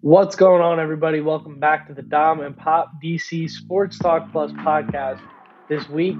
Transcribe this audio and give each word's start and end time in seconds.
What's 0.00 0.36
going 0.36 0.62
on, 0.62 0.78
everybody? 0.78 1.20
Welcome 1.20 1.58
back 1.58 1.88
to 1.88 1.92
the 1.92 2.02
Dom 2.02 2.38
and 2.38 2.56
Pop 2.56 3.02
DC 3.02 3.50
Sports 3.50 3.98
Talk 3.98 4.30
Plus 4.30 4.52
podcast. 4.52 5.20
This 5.68 5.88
week, 5.88 6.16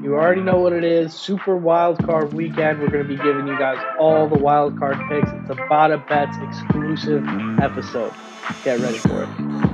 you 0.00 0.14
already 0.14 0.42
know 0.42 0.60
what 0.60 0.72
it 0.72 0.84
is 0.84 1.12
Super 1.12 1.56
Wild 1.56 1.98
Card 2.06 2.32
Weekend. 2.32 2.78
We're 2.78 2.88
going 2.88 3.02
to 3.02 3.08
be 3.08 3.16
giving 3.16 3.48
you 3.48 3.58
guys 3.58 3.84
all 3.98 4.28
the 4.28 4.38
wild 4.38 4.78
card 4.78 4.98
picks. 5.08 5.28
It's 5.28 5.50
a 5.50 5.56
Bada 5.56 6.08
Bets 6.08 6.36
exclusive 6.40 7.26
episode. 7.60 8.14
Get 8.62 8.78
ready 8.78 8.98
for 8.98 9.24
it. 9.24 9.65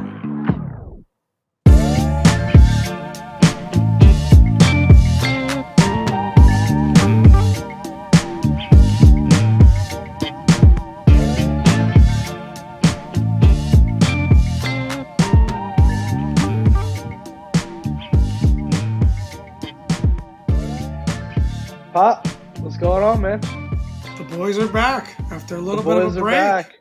After 25.52 25.62
a 25.62 25.66
little 25.66 25.84
bit 25.84 26.02
of 26.02 26.16
a 26.16 26.20
break. 26.20 26.34
Back. 26.34 26.78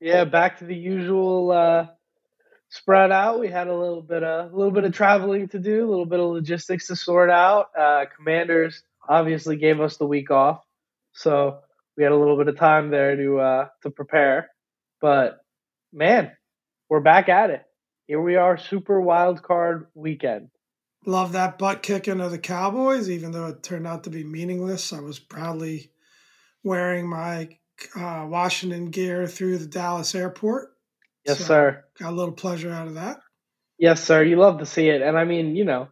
Yeah, 0.00 0.24
back 0.24 0.58
to 0.58 0.64
the 0.64 0.74
usual 0.74 1.50
uh, 1.50 1.88
spread 2.70 3.12
out. 3.12 3.38
We 3.38 3.48
had 3.48 3.68
a 3.68 3.76
little 3.76 4.00
bit 4.00 4.22
of 4.22 4.52
a 4.52 4.56
little 4.56 4.72
bit 4.72 4.84
of 4.84 4.94
traveling 4.94 5.48
to 5.48 5.58
do, 5.58 5.86
a 5.86 5.90
little 5.90 6.06
bit 6.06 6.20
of 6.20 6.30
logistics 6.30 6.86
to 6.86 6.96
sort 6.96 7.30
out. 7.30 7.68
Uh, 7.78 8.06
commanders 8.16 8.82
obviously 9.06 9.56
gave 9.56 9.80
us 9.80 9.98
the 9.98 10.06
week 10.06 10.30
off, 10.30 10.64
so 11.12 11.58
we 11.96 12.02
had 12.02 12.12
a 12.12 12.16
little 12.16 12.38
bit 12.38 12.48
of 12.48 12.58
time 12.58 12.90
there 12.90 13.14
to 13.14 13.38
uh, 13.40 13.68
to 13.82 13.90
prepare. 13.90 14.50
But 15.00 15.40
man, 15.92 16.32
we're 16.88 17.00
back 17.00 17.28
at 17.28 17.50
it. 17.50 17.62
Here 18.06 18.20
we 18.20 18.36
are, 18.36 18.56
Super 18.56 19.00
Wild 19.00 19.42
Card 19.42 19.86
Weekend. 19.94 20.48
Love 21.06 21.32
that 21.32 21.58
butt 21.58 21.82
kicking 21.82 22.20
of 22.20 22.30
the 22.30 22.38
Cowboys, 22.38 23.10
even 23.10 23.32
though 23.32 23.48
it 23.48 23.62
turned 23.62 23.86
out 23.86 24.04
to 24.04 24.10
be 24.10 24.24
meaningless. 24.24 24.94
I 24.94 25.00
was 25.00 25.18
proudly 25.18 25.90
wearing 26.62 27.06
my 27.06 27.58
uh, 27.96 28.26
Washington 28.28 28.90
gear 28.90 29.26
through 29.26 29.58
the 29.58 29.66
Dallas 29.66 30.14
airport. 30.14 30.70
Yes, 31.26 31.38
so 31.38 31.44
sir. 31.44 31.84
Got 31.98 32.12
a 32.12 32.16
little 32.16 32.34
pleasure 32.34 32.70
out 32.70 32.86
of 32.86 32.94
that. 32.94 33.20
Yes, 33.78 34.02
sir. 34.02 34.22
You 34.22 34.36
love 34.36 34.58
to 34.58 34.66
see 34.66 34.88
it. 34.88 35.02
And 35.02 35.18
I 35.18 35.24
mean, 35.24 35.56
you 35.56 35.64
know, 35.64 35.88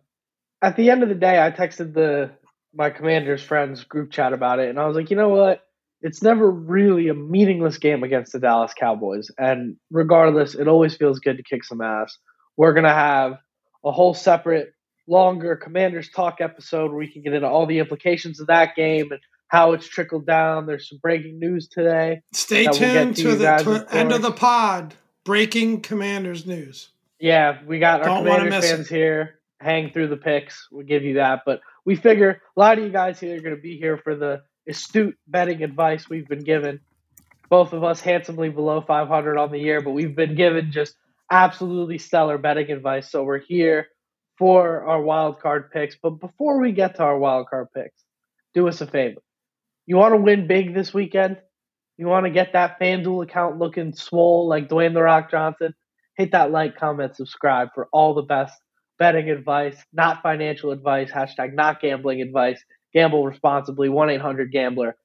at 0.61 0.77
the 0.77 0.91
end 0.91 1.03
of 1.03 1.09
the 1.09 1.15
day, 1.15 1.43
I 1.43 1.51
texted 1.51 1.95
the 1.95 2.31
my 2.75 2.91
commander's 2.91 3.43
friends 3.43 3.85
group 3.85 4.11
chat 4.11 4.33
about 4.33 4.59
it, 4.59 4.71
and 4.71 4.79
I 4.79 4.87
was 4.87 4.97
like, 4.97 5.11
you 5.11 5.17
know 5.17 5.29
what? 5.29 5.63
It's 6.01 6.23
never 6.23 6.51
really 6.51 7.09
a 7.09 7.15
meaningless 7.15 7.79
game 7.79 8.03
against 8.03 8.33
the 8.33 8.41
Dallas 8.41 8.73
Cowboys. 8.75 9.31
And 9.39 9.77
regardless, 9.91 10.55
it 10.55 10.67
always 10.67 10.97
feels 10.97 11.21
good 11.21 11.37
to 11.37 11.43
kick 11.43 11.65
some 11.65 11.81
ass. 11.81 12.17
We're 12.57 12.75
gonna 12.75 12.95
have 12.95 13.35
a 13.85 13.93
whole 13.93 14.15
separate 14.15 14.73
longer 15.09 15.57
Commanders 15.57 16.09
Talk 16.11 16.41
episode 16.41 16.91
where 16.91 16.99
we 16.99 17.13
can 17.13 17.23
get 17.23 17.35
into 17.35 17.49
all 17.49 17.67
the 17.67 17.79
implications 17.79 18.41
of 18.41 18.47
that 18.47 18.77
game 18.77 19.11
and 19.11 19.21
how 19.53 19.73
it's 19.73 19.87
trickled 19.87 20.27
down. 20.27 20.65
There's 20.65 20.89
some 20.89 20.99
breaking 20.99 21.39
news 21.39 21.69
today. 21.69 22.23
Stay 22.33 22.65
tuned 22.65 23.17
to, 23.17 23.23
to 23.23 23.35
the 23.37 23.57
to 23.59 23.87
end 23.95 24.11
of 24.11 24.23
the 24.23 24.33
pod. 24.33 24.95
Breaking 25.25 25.83
Commanders 25.83 26.47
news. 26.47 26.89
Yeah, 27.21 27.59
we 27.67 27.79
got 27.79 28.01
our 28.01 28.07
Don't 28.07 28.25
Commanders 28.25 28.71
fans 28.71 28.91
it. 28.91 28.95
here. 28.95 29.39
Hang 29.61 29.93
through 29.93 30.09
the 30.09 30.17
picks. 30.17 30.69
We'll 30.73 30.87
give 30.87 31.05
you 31.05 31.15
that. 31.15 31.43
But 31.45 31.61
we 31.85 31.97
figure 31.97 32.41
a 32.57 32.61
lot 32.61 32.79
of 32.79 32.85
you 32.85 32.91
guys 32.91 33.21
here 33.21 33.37
are 33.37 33.41
going 33.41 33.55
to 33.55 33.61
be 33.61 33.77
here 33.77 33.99
for 33.99 34.17
the 34.17 34.43
astute 34.67 35.17
betting 35.29 35.63
advice 35.63 36.09
we've 36.09 36.27
been 36.27 36.45
given. 36.45 36.81
Both 37.51 37.75
of 37.75 37.85
us 37.85 38.01
handsomely 38.01 38.49
below 38.49 38.81
500 38.81 39.37
on 39.37 39.53
the 39.53 39.59
year, 39.59 39.83
but 39.83 39.91
we've 39.91 40.17
been 40.17 40.35
given 40.35 40.73
just 40.73 40.97
absolutely 41.31 41.99
stellar 41.99 42.39
betting 42.39 42.71
advice. 42.71 43.11
So 43.11 43.23
we're 43.23 43.39
here 43.39 43.89
for 44.39 44.83
our 44.85 45.03
wild 45.03 45.41
card 45.41 45.71
picks. 45.71 45.95
But 46.03 46.21
before 46.21 46.59
we 46.59 46.73
get 46.73 46.97
to 46.97 47.03
our 47.03 47.19
wild 47.19 47.49
card 47.51 47.69
picks, 47.77 48.03
do 48.55 48.67
us 48.67 48.81
a 48.81 48.87
favor. 48.87 49.21
You 49.87 49.97
want 49.97 50.15
to 50.15 50.21
win 50.21 50.47
big 50.47 50.75
this 50.75 50.95
weekend? 50.95 51.39
You 51.99 52.07
want 52.07 52.27
to 52.27 52.31
get 52.31 52.53
that 52.53 52.81
FanDuel 52.81 53.25
account 53.25 53.59
looking 53.59 53.93
swole 53.93 54.49
like 54.49 54.69
Dwayne 54.69 54.95
The 54.95 55.03
Rock 55.03 55.31
Johnson? 55.31 55.75
Hit 56.17 56.33
that 56.33 56.51
like, 56.51 56.77
comment, 56.77 57.17
subscribe 57.17 57.69
for 57.75 57.89
all 57.93 58.15
the 58.15 58.23
best 58.23 58.61
betting 58.99 59.31
advice, 59.31 59.77
not 59.93 60.23
financial 60.23 60.71
advice, 60.71 61.11
hashtag 61.11 61.55
not 61.55 61.81
gambling 61.81 62.21
advice. 62.21 62.63
Gamble 62.95 63.25
responsibly, 63.27 63.89
1 63.89 64.11
800 64.11 64.53
Gambler. 64.53 64.97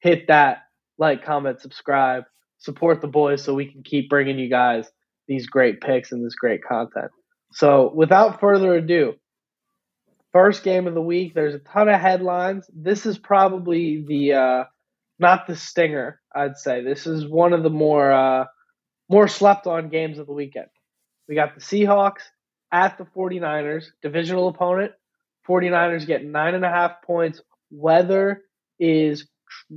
Hit 0.00 0.28
that 0.28 0.58
like, 0.96 1.24
comment, 1.24 1.60
subscribe, 1.60 2.24
support 2.58 3.00
the 3.00 3.08
boys 3.08 3.42
so 3.42 3.54
we 3.54 3.66
can 3.66 3.82
keep 3.82 4.08
bringing 4.08 4.38
you 4.38 4.48
guys 4.48 4.88
these 5.26 5.46
great 5.46 5.80
picks 5.80 6.12
and 6.12 6.24
this 6.24 6.34
great 6.34 6.62
content. 6.62 7.10
So, 7.52 7.92
without 7.94 8.40
further 8.40 8.74
ado, 8.74 9.14
first 10.32 10.62
game 10.62 10.86
of 10.86 10.94
the 10.94 11.02
week. 11.02 11.34
There's 11.34 11.54
a 11.54 11.58
ton 11.58 11.88
of 11.88 12.00
headlines. 12.00 12.68
This 12.74 13.06
is 13.06 13.18
probably 13.18 14.04
the 14.06 14.32
uh, 14.34 14.64
not 15.18 15.46
the 15.46 15.56
stinger. 15.56 16.20
I'd 16.34 16.56
say 16.56 16.82
this 16.82 17.06
is 17.06 17.26
one 17.26 17.52
of 17.52 17.62
the 17.62 17.70
more 17.70 18.12
uh, 18.12 18.44
more 19.08 19.28
slept 19.28 19.66
on 19.66 19.88
games 19.88 20.18
of 20.18 20.26
the 20.26 20.32
weekend. 20.32 20.68
We 21.28 21.34
got 21.34 21.54
the 21.54 21.60
Seahawks 21.60 22.22
at 22.72 22.98
the 22.98 23.04
49ers, 23.04 23.84
divisional 24.02 24.48
opponent. 24.48 24.92
49ers 25.48 26.06
get 26.06 26.24
nine 26.24 26.54
and 26.54 26.64
a 26.64 26.70
half 26.70 27.02
points. 27.02 27.40
Weather 27.70 28.42
is 28.78 29.28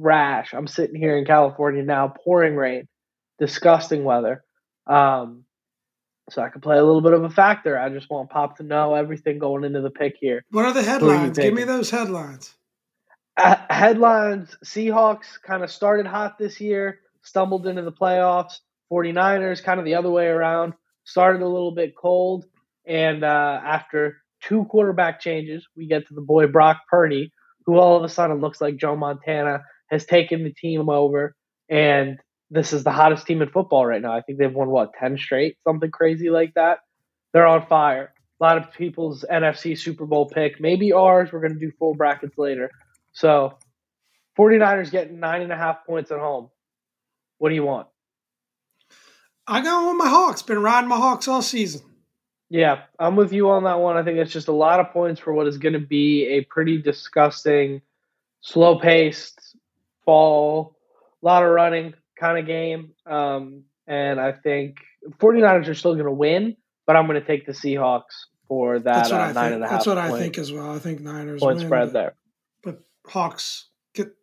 trash. 0.02 0.54
I'm 0.54 0.68
sitting 0.68 0.96
here 0.96 1.18
in 1.18 1.26
California 1.26 1.84
now, 1.84 2.14
pouring 2.24 2.56
rain, 2.56 2.88
disgusting 3.40 4.04
weather. 4.04 4.44
Um, 4.88 5.46
so 6.30 6.42
I 6.42 6.50
can 6.50 6.62
play 6.62 6.78
a 6.78 6.84
little 6.84 7.02
bit 7.02 7.14
of 7.14 7.24
a 7.24 7.30
factor. 7.30 7.78
I 7.78 7.90
just 7.90 8.10
want 8.10 8.30
Pop 8.30 8.58
to 8.58 8.64
know 8.64 8.96
everything 8.96 9.40
going 9.40 9.64
into 9.64 9.82
the 9.82 9.90
pick 9.90 10.16
here. 10.20 10.44
What 10.50 10.66
are 10.66 10.74
the 10.74 10.84
headlines? 10.84 11.38
Give 11.38 11.54
me 11.54 11.64
those 11.64 11.90
headlines. 11.90 12.54
Uh, 13.38 13.58
headlines 13.70 14.56
Seahawks 14.64 15.42
kind 15.44 15.64
of 15.64 15.70
started 15.70 16.08
hot 16.08 16.38
this 16.38 16.60
year, 16.62 17.00
stumbled 17.22 17.68
into 17.68 17.82
the 17.82 17.92
playoffs. 17.92 18.60
49ers 18.92 19.64
kind 19.64 19.80
of 19.80 19.86
the 19.86 19.96
other 19.96 20.10
way 20.12 20.28
around, 20.28 20.74
started 21.04 21.42
a 21.42 21.48
little 21.48 21.74
bit 21.74 21.96
cold. 21.96 22.46
And 22.86 23.24
uh, 23.24 23.60
after 23.64 24.18
two 24.42 24.66
quarterback 24.66 25.20
changes, 25.20 25.68
we 25.76 25.88
get 25.88 26.08
to 26.08 26.14
the 26.14 26.22
boy 26.22 26.48
Brock 26.48 26.82
Purdy, 26.90 27.32
who 27.66 27.78
all 27.78 27.98
of 27.98 28.04
a 28.04 28.10
sudden 28.10 28.42
looks 28.42 28.62
like 28.62 28.78
Joe 28.78 28.96
Montana, 28.96 29.64
has 29.90 30.06
taken 30.06 30.44
the 30.44 30.54
team 30.54 30.90
over. 30.90 31.36
And 31.68 32.20
this 32.50 32.74
is 32.74 32.84
the 32.84 32.92
hottest 32.92 33.26
team 33.26 33.42
in 33.42 33.50
football 33.50 33.86
right 33.86 34.02
now. 34.02 34.14
I 34.14 34.22
think 34.22 34.38
they've 34.38 34.54
won 34.54 34.70
what 34.70 34.94
ten 35.00 35.18
straight, 35.18 35.58
something 35.64 35.92
crazy 35.92 36.30
like 36.30 36.54
that. 36.56 36.80
They're 37.34 37.48
on 37.48 37.66
fire. 37.68 38.14
A 38.40 38.44
lot 38.44 38.58
of 38.58 38.72
people's 38.74 39.26
NFC 39.30 39.78
Super 39.78 40.06
Bowl 40.06 40.28
pick, 40.28 40.60
maybe 40.60 40.92
ours. 40.92 41.30
We're 41.32 41.40
going 41.40 41.54
to 41.54 41.60
do 41.60 41.72
full 41.80 41.96
brackets 41.96 42.38
later. 42.38 42.70
So, 43.14 43.58
49ers 44.38 44.92
getting 44.92 45.20
nine 45.20 45.42
and 45.42 45.52
a 45.52 45.56
half 45.56 45.86
points 45.86 46.12
at 46.12 46.20
home. 46.20 46.50
What 47.38 47.50
do 47.50 47.56
you 47.56 47.64
want? 47.64 47.88
I 49.48 49.62
got 49.62 49.88
on 49.88 49.98
my 49.98 50.10
Hawks. 50.10 50.42
Been 50.42 50.62
riding 50.62 50.90
my 50.90 50.98
Hawks 50.98 51.28
all 51.28 51.42
season. 51.42 51.82
Yeah, 52.50 52.84
I'm 53.00 53.16
with 53.16 53.34
you 53.34 53.50
on 53.50 53.64
that 53.64 53.80
one. 53.80 53.98
I 53.98 54.04
think 54.04 54.18
it's 54.18 54.32
just 54.32 54.48
a 54.48 54.54
lot 54.54 54.80
of 54.80 54.92
points 54.92 55.20
for 55.20 55.34
what 55.34 55.48
is 55.48 55.58
going 55.58 55.74
to 55.74 55.80
be 55.80 56.26
a 56.26 56.44
pretty 56.46 56.82
disgusting, 56.82 57.82
slow 58.42 58.80
paced 58.80 59.56
fall. 60.04 60.76
A 61.22 61.26
lot 61.26 61.44
of 61.44 61.50
running 61.50 61.94
kind 62.20 62.38
of 62.38 62.46
game. 62.46 62.92
Um, 63.06 63.64
and 63.88 64.20
I 64.20 64.32
think 64.32 64.78
49ers 65.20 65.68
are 65.68 65.76
still 65.76 65.94
going 65.94 66.06
to 66.06 66.12
win, 66.12 66.56
but 66.88 66.96
I'm 66.96 67.08
going 67.08 67.20
to 67.20 67.26
take 67.26 67.46
the 67.46 67.52
Seahawks 67.52 68.26
for 68.48 68.80
that 68.80 69.12
uh, 69.12 69.32
nine 69.34 69.54
and 69.54 69.64
a 69.64 69.68
half. 69.68 69.78
That's 69.78 69.88
what 69.88 69.98
I 69.98 70.18
think 70.18 70.38
as 70.38 70.52
well. 70.52 70.74
I 70.74 70.80
think 70.80 71.02
Niners 71.02 71.42
point 71.42 71.58
win, 71.58 71.68
spread 71.68 71.94
there, 71.94 72.16
but 72.64 72.80
Hawks 73.06 73.66
get 73.94 74.16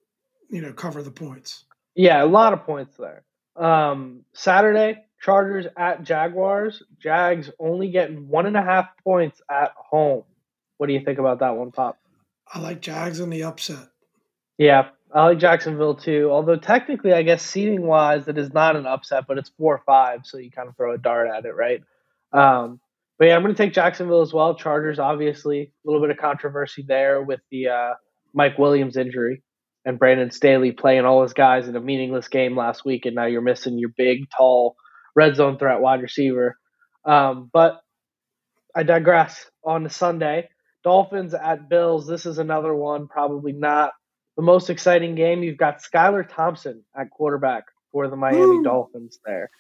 you 0.51 0.63
know 0.63 0.73
cover 0.73 1.03
the 1.03 1.11
points. 1.11 1.65
Yeah, 1.95 2.23
a 2.23 2.27
lot 2.27 2.53
of 2.53 2.65
points 2.65 2.97
there. 2.97 3.25
Um, 3.57 4.25
Saturday, 4.33 5.05
Chargers 5.21 5.67
at 5.77 6.05
Jaguars. 6.05 6.83
Jags 6.99 7.51
only 7.59 7.91
getting 7.91 8.29
one 8.29 8.47
and 8.47 8.57
a 8.57 8.63
half 8.63 8.89
points 9.05 9.41
at 9.51 9.73
home. 9.77 10.25
What 10.79 10.87
do 10.87 10.95
you 10.95 11.05
think 11.05 11.19
about 11.19 11.41
that 11.41 11.57
one, 11.57 11.71
Pop? 11.71 11.99
I 12.53 12.59
like 12.61 12.81
Jags 12.81 13.21
in 13.21 13.31
the 13.31 13.45
upset. 13.45 13.89
Yeah, 14.59 14.89
I 15.15 15.25
like 15.27 15.39
Jacksonville 15.39 15.95
too. 15.95 16.31
Although 16.31 16.57
technically, 16.57 17.13
I 17.13 17.23
guess 17.23 17.43
seating 17.43 17.83
wise, 17.83 18.29
it 18.29 18.39
is 18.39 18.53
not 18.53 18.77
an 18.77 18.87
upset, 18.87 19.25
but 19.29 19.39
it's 19.39 19.51
four 19.59 19.75
or 19.75 19.83
five, 19.85 20.21
so 20.25 20.39
you 20.39 20.51
kind 20.51 20.69
of 20.69 20.77
throw 20.77 20.95
a 20.95 20.99
dart 20.99 21.29
at 21.29 21.45
it, 21.45 21.55
right? 21.55 21.83
Um, 22.33 22.81
but 23.19 23.27
yeah, 23.27 23.37
I'm 23.37 23.43
going 23.43 23.55
to 23.55 23.63
take 23.63 23.75
Jacksonville 23.75 24.23
as 24.23 24.33
well. 24.33 24.55
Chargers, 24.55 24.99
obviously, 24.99 25.61
a 25.61 25.69
little 25.85 26.01
bit 26.01 26.11
of 26.11 26.17
controversy 26.17 26.83
there 26.87 27.23
with 27.23 27.41
the 27.51 27.69
uh, 27.69 27.93
Mike 28.33 28.59
Williams 28.59 28.97
injury 28.97 29.43
and 29.85 29.99
Brandon 29.99 30.31
Staley 30.31 30.73
playing 30.73 31.05
all 31.05 31.23
his 31.23 31.35
guys 31.35 31.69
in 31.69 31.77
a 31.77 31.81
meaningless 31.81 32.29
game 32.29 32.57
last 32.57 32.85
week, 32.85 33.05
and 33.05 33.15
now 33.15 33.27
you're 33.27 33.43
missing 33.43 33.79
your 33.79 33.91
big, 33.97 34.31
tall 34.31 34.77
red 35.15 35.37
zone 35.37 35.59
threat 35.59 35.81
wide 35.81 36.01
receiver. 36.01 36.57
Um, 37.05 37.51
but 37.53 37.81
I 38.75 38.83
digress. 38.83 39.51
On 39.65 39.89
Sunday, 39.89 40.49
Dolphins 40.83 41.35
at 41.35 41.69
Bills. 41.69 42.09
This 42.09 42.27
is 42.27 42.39
another 42.39 42.75
one, 42.75 43.07
probably 43.07 43.53
not 43.53 43.93
the 44.37 44.43
most 44.43 44.71
exciting 44.71 45.15
game. 45.15 45.43
You've 45.43 45.59
got 45.59 45.83
Skylar 45.83 46.29
Thompson 46.29 46.83
at 46.99 47.11
quarterback 47.11 47.65
for 47.91 48.09
the 48.09 48.17
Miami 48.17 48.63
Dolphins 48.63 49.19
there. 49.25 49.51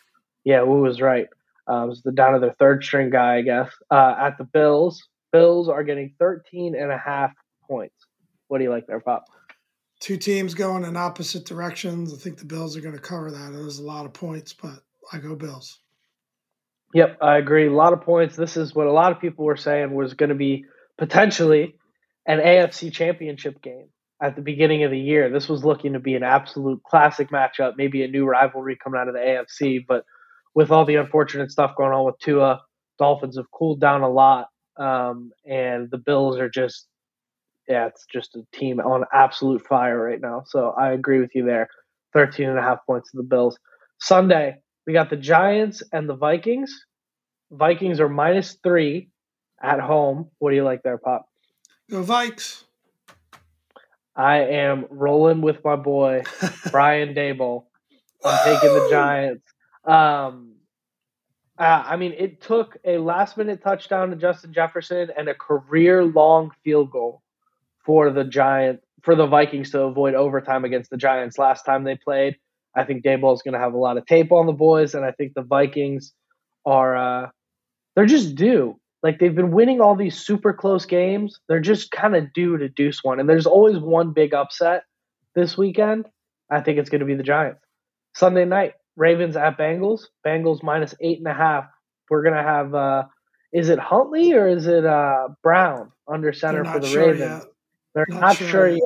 Yeah, 0.44 0.62
Wu 0.62 0.82
was 0.82 1.00
right. 1.00 1.26
Uh, 1.66 1.86
was 1.88 2.02
the 2.02 2.10
down 2.10 2.32
to 2.32 2.40
their 2.40 2.54
third 2.58 2.82
string 2.82 3.10
guy, 3.10 3.36
I 3.36 3.42
guess. 3.42 3.70
Uh, 3.90 4.14
at 4.18 4.38
the 4.38 4.44
Bills, 4.44 5.06
Bills 5.30 5.68
are 5.68 5.84
getting 5.84 6.14
13 6.18 6.74
and 6.74 6.90
a 6.90 6.98
half 6.98 7.32
points. 7.68 7.94
What 8.48 8.58
do 8.58 8.64
you 8.64 8.70
like 8.70 8.86
there, 8.86 9.00
Pop? 9.00 9.24
Two 10.00 10.16
teams 10.16 10.54
going 10.54 10.84
in 10.84 10.96
opposite 10.96 11.46
directions. 11.46 12.12
I 12.12 12.16
think 12.16 12.38
the 12.38 12.44
Bills 12.44 12.76
are 12.76 12.80
going 12.80 12.96
to 12.96 13.00
cover 13.00 13.30
that. 13.30 13.52
There's 13.52 13.78
a 13.78 13.84
lot 13.84 14.04
of 14.04 14.12
points, 14.12 14.52
but 14.52 14.80
I 15.12 15.18
go 15.18 15.36
Bills. 15.36 15.78
Yep, 16.92 17.18
I 17.22 17.38
agree. 17.38 17.68
A 17.68 17.72
lot 17.72 17.92
of 17.92 18.02
points. 18.02 18.34
This 18.34 18.56
is 18.56 18.74
what 18.74 18.86
a 18.86 18.92
lot 18.92 19.12
of 19.12 19.20
people 19.20 19.44
were 19.44 19.56
saying 19.56 19.94
was 19.94 20.14
going 20.14 20.28
to 20.28 20.34
be 20.34 20.64
potentially 20.98 21.76
an 22.26 22.38
AFC 22.38 22.92
championship 22.92 23.62
game 23.62 23.88
at 24.22 24.36
the 24.36 24.42
beginning 24.42 24.84
of 24.84 24.92
the 24.92 24.98
year. 24.98 25.28
This 25.28 25.48
was 25.48 25.64
looking 25.64 25.94
to 25.94 25.98
be 25.98 26.14
an 26.14 26.22
absolute 26.22 26.82
classic 26.84 27.30
matchup, 27.30 27.72
maybe 27.76 28.04
a 28.04 28.08
new 28.08 28.24
rivalry 28.24 28.78
coming 28.82 29.00
out 29.00 29.08
of 29.08 29.14
the 29.14 29.20
AFC. 29.20 29.84
But 29.86 30.04
with 30.54 30.70
all 30.70 30.84
the 30.84 30.94
unfortunate 30.94 31.50
stuff 31.50 31.74
going 31.76 31.92
on 31.92 32.06
with 32.06 32.18
Tua, 32.20 32.60
Dolphins 32.98 33.36
have 33.36 33.50
cooled 33.50 33.80
down 33.80 34.02
a 34.02 34.08
lot. 34.08 34.46
Um, 34.78 35.32
and 35.44 35.90
the 35.90 35.98
Bills 35.98 36.38
are 36.38 36.48
just, 36.48 36.86
yeah, 37.68 37.88
it's 37.88 38.06
just 38.10 38.36
a 38.36 38.46
team 38.56 38.78
on 38.78 39.04
absolute 39.12 39.66
fire 39.66 40.00
right 40.00 40.20
now. 40.20 40.44
So 40.46 40.72
I 40.78 40.92
agree 40.92 41.20
with 41.20 41.30
you 41.34 41.44
there. 41.44 41.68
13 42.12 42.48
and 42.48 42.58
a 42.58 42.62
half 42.62 42.78
points 42.86 43.10
to 43.10 43.16
the 43.16 43.22
Bills. 43.24 43.58
Sunday, 44.00 44.56
we 44.86 44.92
got 44.92 45.10
the 45.10 45.16
Giants 45.16 45.82
and 45.92 46.08
the 46.08 46.14
Vikings. 46.14 46.72
Vikings 47.50 47.98
are 47.98 48.08
minus 48.08 48.56
three 48.62 49.10
at 49.60 49.80
home. 49.80 50.30
What 50.38 50.50
do 50.50 50.56
you 50.56 50.64
like 50.64 50.82
there, 50.82 50.98
Pop? 50.98 51.26
Go 51.90 52.04
Vikes. 52.04 52.64
I 54.14 54.38
am 54.38 54.86
rolling 54.90 55.40
with 55.40 55.64
my 55.64 55.76
boy 55.76 56.22
Brian 56.70 57.14
Daboll. 57.14 57.64
I'm 58.24 58.44
taking 58.44 58.74
the 58.74 58.88
Giants. 58.90 59.44
Um, 59.84 60.52
uh, 61.58 61.82
I 61.86 61.96
mean, 61.96 62.14
it 62.16 62.40
took 62.40 62.76
a 62.84 62.98
last 62.98 63.36
minute 63.36 63.62
touchdown 63.62 64.10
to 64.10 64.16
Justin 64.16 64.52
Jefferson 64.52 65.10
and 65.16 65.28
a 65.28 65.34
career 65.34 66.04
long 66.04 66.50
field 66.64 66.90
goal 66.90 67.22
for 67.84 68.10
the 68.10 68.24
Giant 68.24 68.80
for 69.02 69.14
the 69.16 69.26
Vikings 69.26 69.70
to 69.70 69.82
avoid 69.82 70.14
overtime 70.14 70.64
against 70.64 70.90
the 70.90 70.96
Giants 70.96 71.38
last 71.38 71.64
time 71.64 71.84
they 71.84 71.96
played. 71.96 72.36
I 72.74 72.84
think 72.84 73.04
Daboll 73.04 73.34
is 73.34 73.42
going 73.42 73.54
to 73.54 73.58
have 73.58 73.74
a 73.74 73.78
lot 73.78 73.96
of 73.96 74.06
tape 74.06 74.32
on 74.32 74.46
the 74.46 74.52
boys, 74.52 74.94
and 74.94 75.04
I 75.04 75.10
think 75.12 75.34
the 75.34 75.42
Vikings 75.42 76.12
are 76.64 76.96
uh, 76.96 77.28
they're 77.94 78.06
just 78.06 78.34
due. 78.34 78.78
Like 79.02 79.18
they've 79.18 79.34
been 79.34 79.50
winning 79.50 79.80
all 79.80 79.96
these 79.96 80.18
super 80.18 80.52
close 80.52 80.86
games. 80.86 81.40
They're 81.48 81.60
just 81.60 81.90
kind 81.90 82.14
of 82.14 82.32
due 82.32 82.56
to 82.56 82.68
deuce 82.68 83.02
one, 83.02 83.18
and 83.18 83.28
there's 83.28 83.46
always 83.46 83.78
one 83.78 84.12
big 84.12 84.32
upset 84.32 84.84
this 85.34 85.58
weekend. 85.58 86.06
I 86.50 86.60
think 86.60 86.78
it's 86.78 86.90
going 86.90 87.00
to 87.00 87.06
be 87.06 87.14
the 87.14 87.22
Giants. 87.22 87.60
Sunday 88.14 88.44
night, 88.44 88.74
Ravens 88.96 89.36
at 89.36 89.58
Bengals. 89.58 90.02
Bengals 90.24 90.62
minus 90.62 90.94
eight 91.00 91.18
and 91.18 91.26
a 91.26 91.34
half. 91.34 91.64
We're 92.10 92.22
gonna 92.22 92.42
have. 92.42 92.74
Uh, 92.74 93.04
is 93.52 93.68
it 93.68 93.78
Huntley 93.78 94.32
or 94.32 94.48
is 94.48 94.66
it 94.66 94.84
uh, 94.84 95.28
Brown 95.42 95.92
under 96.10 96.32
center 96.32 96.64
for 96.64 96.78
the 96.78 96.86
sure 96.86 97.06
Ravens? 97.12 97.20
Yet. 97.20 97.52
They're 97.94 98.06
not, 98.08 98.20
not 98.20 98.36
sure. 98.36 98.48
sure. 98.48 98.68
yet. 98.68 98.82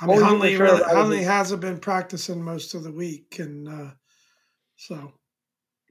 I 0.00 0.06
mean, 0.06 0.20
Huntley, 0.20 0.56
sure 0.56 0.66
really, 0.66 0.82
Huntley 0.82 1.22
hasn't 1.22 1.60
been 1.60 1.78
practicing 1.78 2.42
most 2.42 2.74
of 2.74 2.82
the 2.82 2.92
week, 2.92 3.38
and 3.38 3.68
uh, 3.68 3.90
so 4.76 5.12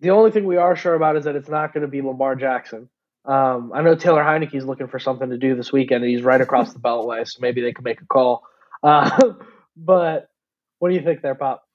the 0.02 0.12
only 0.12 0.32
thing 0.32 0.46
we 0.46 0.58
are 0.58 0.76
sure 0.76 0.96
about 0.96 1.16
is 1.16 1.26
that 1.26 1.36
it's 1.36 1.50
not 1.50 1.74
going 1.74 1.82
to 1.82 1.88
be 1.88 2.02
Lamar 2.02 2.36
Jackson. 2.36 2.90
Um, 3.26 3.72
I 3.74 3.82
know 3.82 3.96
Taylor 3.96 4.24
Heinicke's 4.24 4.66
looking 4.66 4.88
for 4.88 5.00
something 5.00 5.30
to 5.30 5.38
do 5.38 5.56
this 5.56 5.72
weekend, 5.72 6.04
and 6.04 6.12
he's 6.12 6.24
right 6.24 6.42
across 6.42 6.74
the 6.74 6.80
Beltway, 6.80 7.28
so 7.28 7.40
maybe 7.42 7.62
they 7.62 7.74
could 7.74 7.86
make 7.86 8.02
a 8.02 8.06
call. 8.06 8.44
Uh, 8.82 9.34
but 9.76 10.30
what 10.78 10.88
do 10.88 10.96
you 10.96 11.02
think 11.02 11.22
there, 11.22 11.36
Pop? 11.36 11.68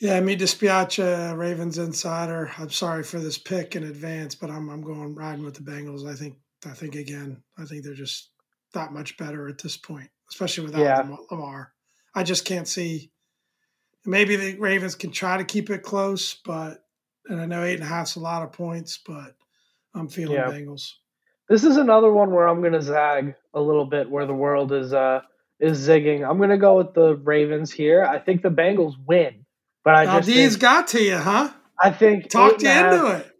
Yeah, 0.00 0.20
me 0.20 0.36
Dispiacha, 0.36 1.36
Ravens 1.36 1.78
insider. 1.78 2.52
I'm 2.58 2.70
sorry 2.70 3.02
for 3.02 3.18
this 3.18 3.38
pick 3.38 3.76
in 3.76 3.84
advance, 3.84 4.34
but 4.34 4.50
I'm 4.50 4.68
I'm 4.68 4.82
going 4.82 5.14
riding 5.14 5.44
with 5.44 5.54
the 5.54 5.60
Bengals. 5.60 6.08
I 6.08 6.14
think 6.14 6.36
I 6.66 6.70
think 6.70 6.94
again, 6.94 7.42
I 7.58 7.64
think 7.64 7.84
they're 7.84 7.94
just 7.94 8.30
that 8.74 8.92
much 8.92 9.16
better 9.16 9.48
at 9.48 9.58
this 9.58 9.76
point, 9.76 10.08
especially 10.30 10.64
without 10.64 10.82
yeah. 10.82 11.16
Lamar. 11.30 11.72
I 12.14 12.22
just 12.22 12.44
can't 12.44 12.68
see. 12.68 13.10
Maybe 14.04 14.36
the 14.36 14.58
Ravens 14.58 14.94
can 14.94 15.10
try 15.12 15.36
to 15.36 15.44
keep 15.44 15.70
it 15.70 15.82
close, 15.82 16.34
but 16.44 16.84
and 17.26 17.40
I 17.40 17.46
know 17.46 17.62
eight 17.62 17.74
and 17.74 17.84
a 17.84 17.86
half 17.86 18.08
is 18.08 18.16
a 18.16 18.20
lot 18.20 18.42
of 18.42 18.52
points, 18.52 18.98
but 19.06 19.36
I'm 19.94 20.08
feeling 20.08 20.36
yeah. 20.36 20.50
Bengals. 20.50 20.92
This 21.48 21.64
is 21.64 21.76
another 21.76 22.10
one 22.10 22.30
where 22.30 22.48
I'm 22.48 22.60
going 22.60 22.72
to 22.72 22.82
zag 22.82 23.34
a 23.52 23.60
little 23.60 23.84
bit, 23.84 24.10
where 24.10 24.26
the 24.26 24.34
world 24.34 24.72
is 24.72 24.92
uh 24.92 25.20
is 25.60 25.86
zigging. 25.86 26.28
I'm 26.28 26.38
going 26.38 26.50
to 26.50 26.58
go 26.58 26.76
with 26.76 26.94
the 26.94 27.16
Ravens 27.16 27.70
here. 27.70 28.04
I 28.04 28.18
think 28.18 28.42
the 28.42 28.50
Bengals 28.50 28.94
win 29.06 29.44
but 29.84 29.94
I 29.94 30.06
Valdez 30.06 30.26
just 30.26 30.48
think, 30.50 30.60
got 30.60 30.88
to 30.88 31.02
you, 31.02 31.16
huh? 31.16 31.50
I 31.80 31.90
think 31.90 32.28
talked 32.28 32.62
you 32.62 32.70
into 32.70 33.16
it. 33.16 33.36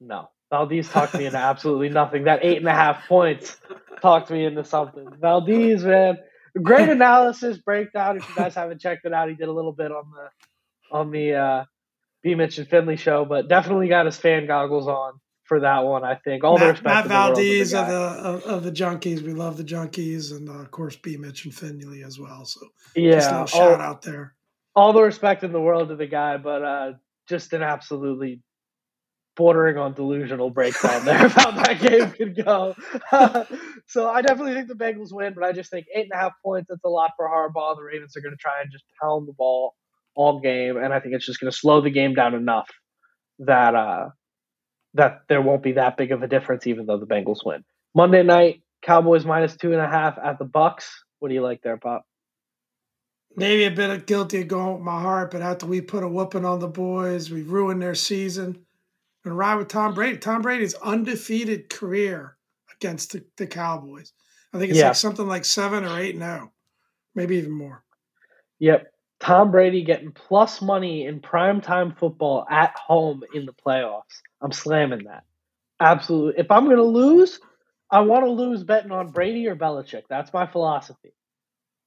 No, 0.00 0.28
Valdez 0.50 0.88
talked 0.88 1.14
me 1.14 1.26
into 1.26 1.38
absolutely 1.38 1.88
nothing. 1.88 2.24
That 2.24 2.40
eight 2.42 2.58
and 2.58 2.68
a 2.68 2.72
half 2.72 3.08
points 3.08 3.56
talked 4.02 4.30
me 4.30 4.44
into 4.44 4.64
something. 4.64 5.08
Valdez, 5.20 5.84
man, 5.84 6.18
great 6.62 6.88
analysis 6.88 7.58
breakdown. 7.58 8.18
If 8.18 8.28
you 8.28 8.34
guys 8.34 8.54
haven't 8.54 8.80
checked 8.80 9.06
it 9.06 9.12
out, 9.12 9.28
he 9.28 9.34
did 9.34 9.48
a 9.48 9.52
little 9.52 9.72
bit 9.72 9.90
on 9.90 10.04
the 10.10 10.96
on 10.96 11.10
the 11.10 11.34
uh, 11.34 11.64
B 12.22 12.34
Mitch 12.34 12.58
and 12.58 12.68
Finley 12.68 12.96
show, 12.96 13.24
but 13.24 13.48
definitely 13.48 13.88
got 13.88 14.06
his 14.06 14.16
fan 14.16 14.46
goggles 14.46 14.86
on 14.86 15.14
for 15.48 15.60
that 15.60 15.80
one. 15.84 16.04
I 16.04 16.14
think 16.14 16.44
all 16.44 16.58
Matt, 16.58 16.60
the 16.60 16.72
respect. 16.72 16.94
Matt 16.94 17.06
Valdez 17.06 17.74
of 17.74 17.88
the, 17.88 17.94
of 17.94 18.42
the, 18.42 18.48
of, 18.48 18.62
the 18.64 18.72
junkies. 18.72 19.22
We 19.22 19.32
love 19.32 19.56
the 19.56 19.64
junkies, 19.64 20.30
and 20.30 20.48
uh, 20.48 20.52
of 20.52 20.70
course 20.70 20.96
B 20.96 21.16
Mitch 21.16 21.44
and 21.44 21.54
Finley 21.54 22.04
as 22.04 22.18
well. 22.18 22.44
So 22.44 22.60
yeah, 22.94 23.44
shout 23.46 23.80
out 23.80 24.02
there 24.02 24.34
all 24.78 24.92
the 24.92 25.02
respect 25.02 25.42
in 25.42 25.52
the 25.52 25.60
world 25.60 25.88
to 25.88 25.96
the 25.96 26.06
guy, 26.06 26.36
but 26.36 26.62
uh, 26.62 26.92
just 27.28 27.52
an 27.52 27.62
absolutely 27.62 28.40
bordering 29.36 29.76
on 29.76 29.92
delusional 29.92 30.50
breakdown 30.50 31.04
there 31.04 31.26
of 31.26 31.32
how 31.32 31.50
that 31.50 31.80
game 31.80 32.10
could 32.12 32.44
go. 32.44 32.76
so 33.86 34.08
I 34.08 34.22
definitely 34.22 34.54
think 34.54 34.68
the 34.68 34.74
Bengals 34.74 35.12
win, 35.12 35.34
but 35.34 35.42
I 35.42 35.52
just 35.52 35.70
think 35.70 35.86
eight 35.94 36.04
and 36.04 36.12
a 36.12 36.16
half 36.16 36.32
points, 36.44 36.68
that's 36.68 36.84
a 36.84 36.88
lot 36.88 37.10
for 37.16 37.28
Harbaugh. 37.28 37.76
The 37.76 37.82
Ravens 37.82 38.16
are 38.16 38.20
going 38.20 38.34
to 38.34 38.38
try 38.38 38.60
and 38.62 38.70
just 38.70 38.84
pound 39.02 39.26
the 39.26 39.32
ball 39.32 39.74
all 40.14 40.40
game, 40.40 40.76
and 40.76 40.94
I 40.94 41.00
think 41.00 41.14
it's 41.14 41.26
just 41.26 41.40
going 41.40 41.50
to 41.50 41.56
slow 41.56 41.80
the 41.80 41.90
game 41.90 42.14
down 42.14 42.34
enough 42.34 42.68
that 43.40 43.74
uh, 43.74 44.08
that 44.94 45.22
there 45.28 45.42
won't 45.42 45.62
be 45.62 45.72
that 45.72 45.96
big 45.96 46.12
of 46.12 46.22
a 46.22 46.28
difference, 46.28 46.66
even 46.66 46.86
though 46.86 46.98
the 46.98 47.06
Bengals 47.06 47.44
win. 47.44 47.64
Monday 47.94 48.22
night, 48.22 48.62
Cowboys 48.82 49.24
minus 49.24 49.56
two 49.56 49.72
and 49.72 49.80
a 49.80 49.88
half 49.88 50.18
at 50.18 50.38
the 50.38 50.44
Bucks. 50.44 51.04
What 51.18 51.28
do 51.28 51.34
you 51.34 51.42
like 51.42 51.62
there, 51.62 51.76
Pop? 51.76 52.04
maybe 53.38 53.64
a 53.64 53.70
bit 53.70 53.90
of 53.90 54.06
guilty 54.06 54.40
of 54.40 54.48
going 54.48 54.74
with 54.74 54.82
my 54.82 55.00
heart, 55.00 55.30
but 55.30 55.42
after 55.42 55.66
we 55.66 55.80
put 55.80 56.02
a 56.02 56.08
whooping 56.08 56.44
on 56.44 56.58
the 56.58 56.68
boys, 56.68 57.30
we 57.30 57.42
ruined 57.42 57.80
their 57.80 57.94
season. 57.94 58.64
And 59.24 59.36
ride 59.36 59.56
with 59.56 59.68
Tom 59.68 59.94
Brady. 59.94 60.16
Tom 60.18 60.42
Brady's 60.42 60.74
undefeated 60.74 61.68
career 61.68 62.36
against 62.76 63.12
the, 63.12 63.24
the 63.36 63.46
Cowboys. 63.46 64.12
I 64.52 64.58
think 64.58 64.70
it's 64.70 64.78
yeah. 64.78 64.88
like 64.88 64.96
something 64.96 65.26
like 65.26 65.44
seven 65.44 65.84
or 65.84 65.98
eight 65.98 66.16
now, 66.16 66.52
maybe 67.14 67.36
even 67.36 67.50
more. 67.50 67.84
Yep. 68.60 68.86
Tom 69.28 69.50
Brady 69.50 69.82
getting 69.84 70.10
plus 70.10 70.62
money 70.62 71.04
in 71.04 71.20
primetime 71.20 71.98
football 71.98 72.46
at 72.48 72.74
home 72.74 73.22
in 73.34 73.44
the 73.44 73.52
playoffs. 73.52 74.22
I'm 74.40 74.52
slamming 74.52 75.04
that. 75.04 75.24
Absolutely. 75.78 76.40
If 76.40 76.50
I'm 76.50 76.64
going 76.64 76.78
to 76.78 76.82
lose, 76.82 77.38
I 77.90 78.00
want 78.00 78.24
to 78.24 78.30
lose 78.30 78.64
betting 78.64 78.90
on 78.90 79.08
Brady 79.08 79.46
or 79.46 79.54
Belichick. 79.54 80.04
That's 80.08 80.32
my 80.32 80.46
philosophy. 80.46 81.12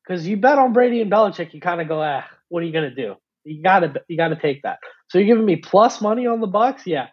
Because 0.05 0.27
you 0.27 0.37
bet 0.37 0.59
on 0.59 0.71
Brady 0.71 1.01
and 1.01 1.11
Belichick, 1.11 1.51
you 1.55 1.61
kind 1.61 1.81
of 1.81 1.87
go, 1.87 1.99
ah, 2.03 2.27
what 2.49 2.61
are 2.61 2.65
you 2.67 2.73
gonna 2.73 2.93
do? 2.93 3.15
You 3.43 3.63
gotta 3.63 4.03
you 4.07 4.17
gotta 4.17 4.35
take 4.35 4.61
that. 4.63 4.79
So 5.09 5.17
you're 5.17 5.27
giving 5.27 5.45
me 5.45 5.55
plus 5.55 6.01
money 6.01 6.27
on 6.27 6.41
the 6.41 6.47
Bucks? 6.47 6.85
Yeah, 6.85 7.07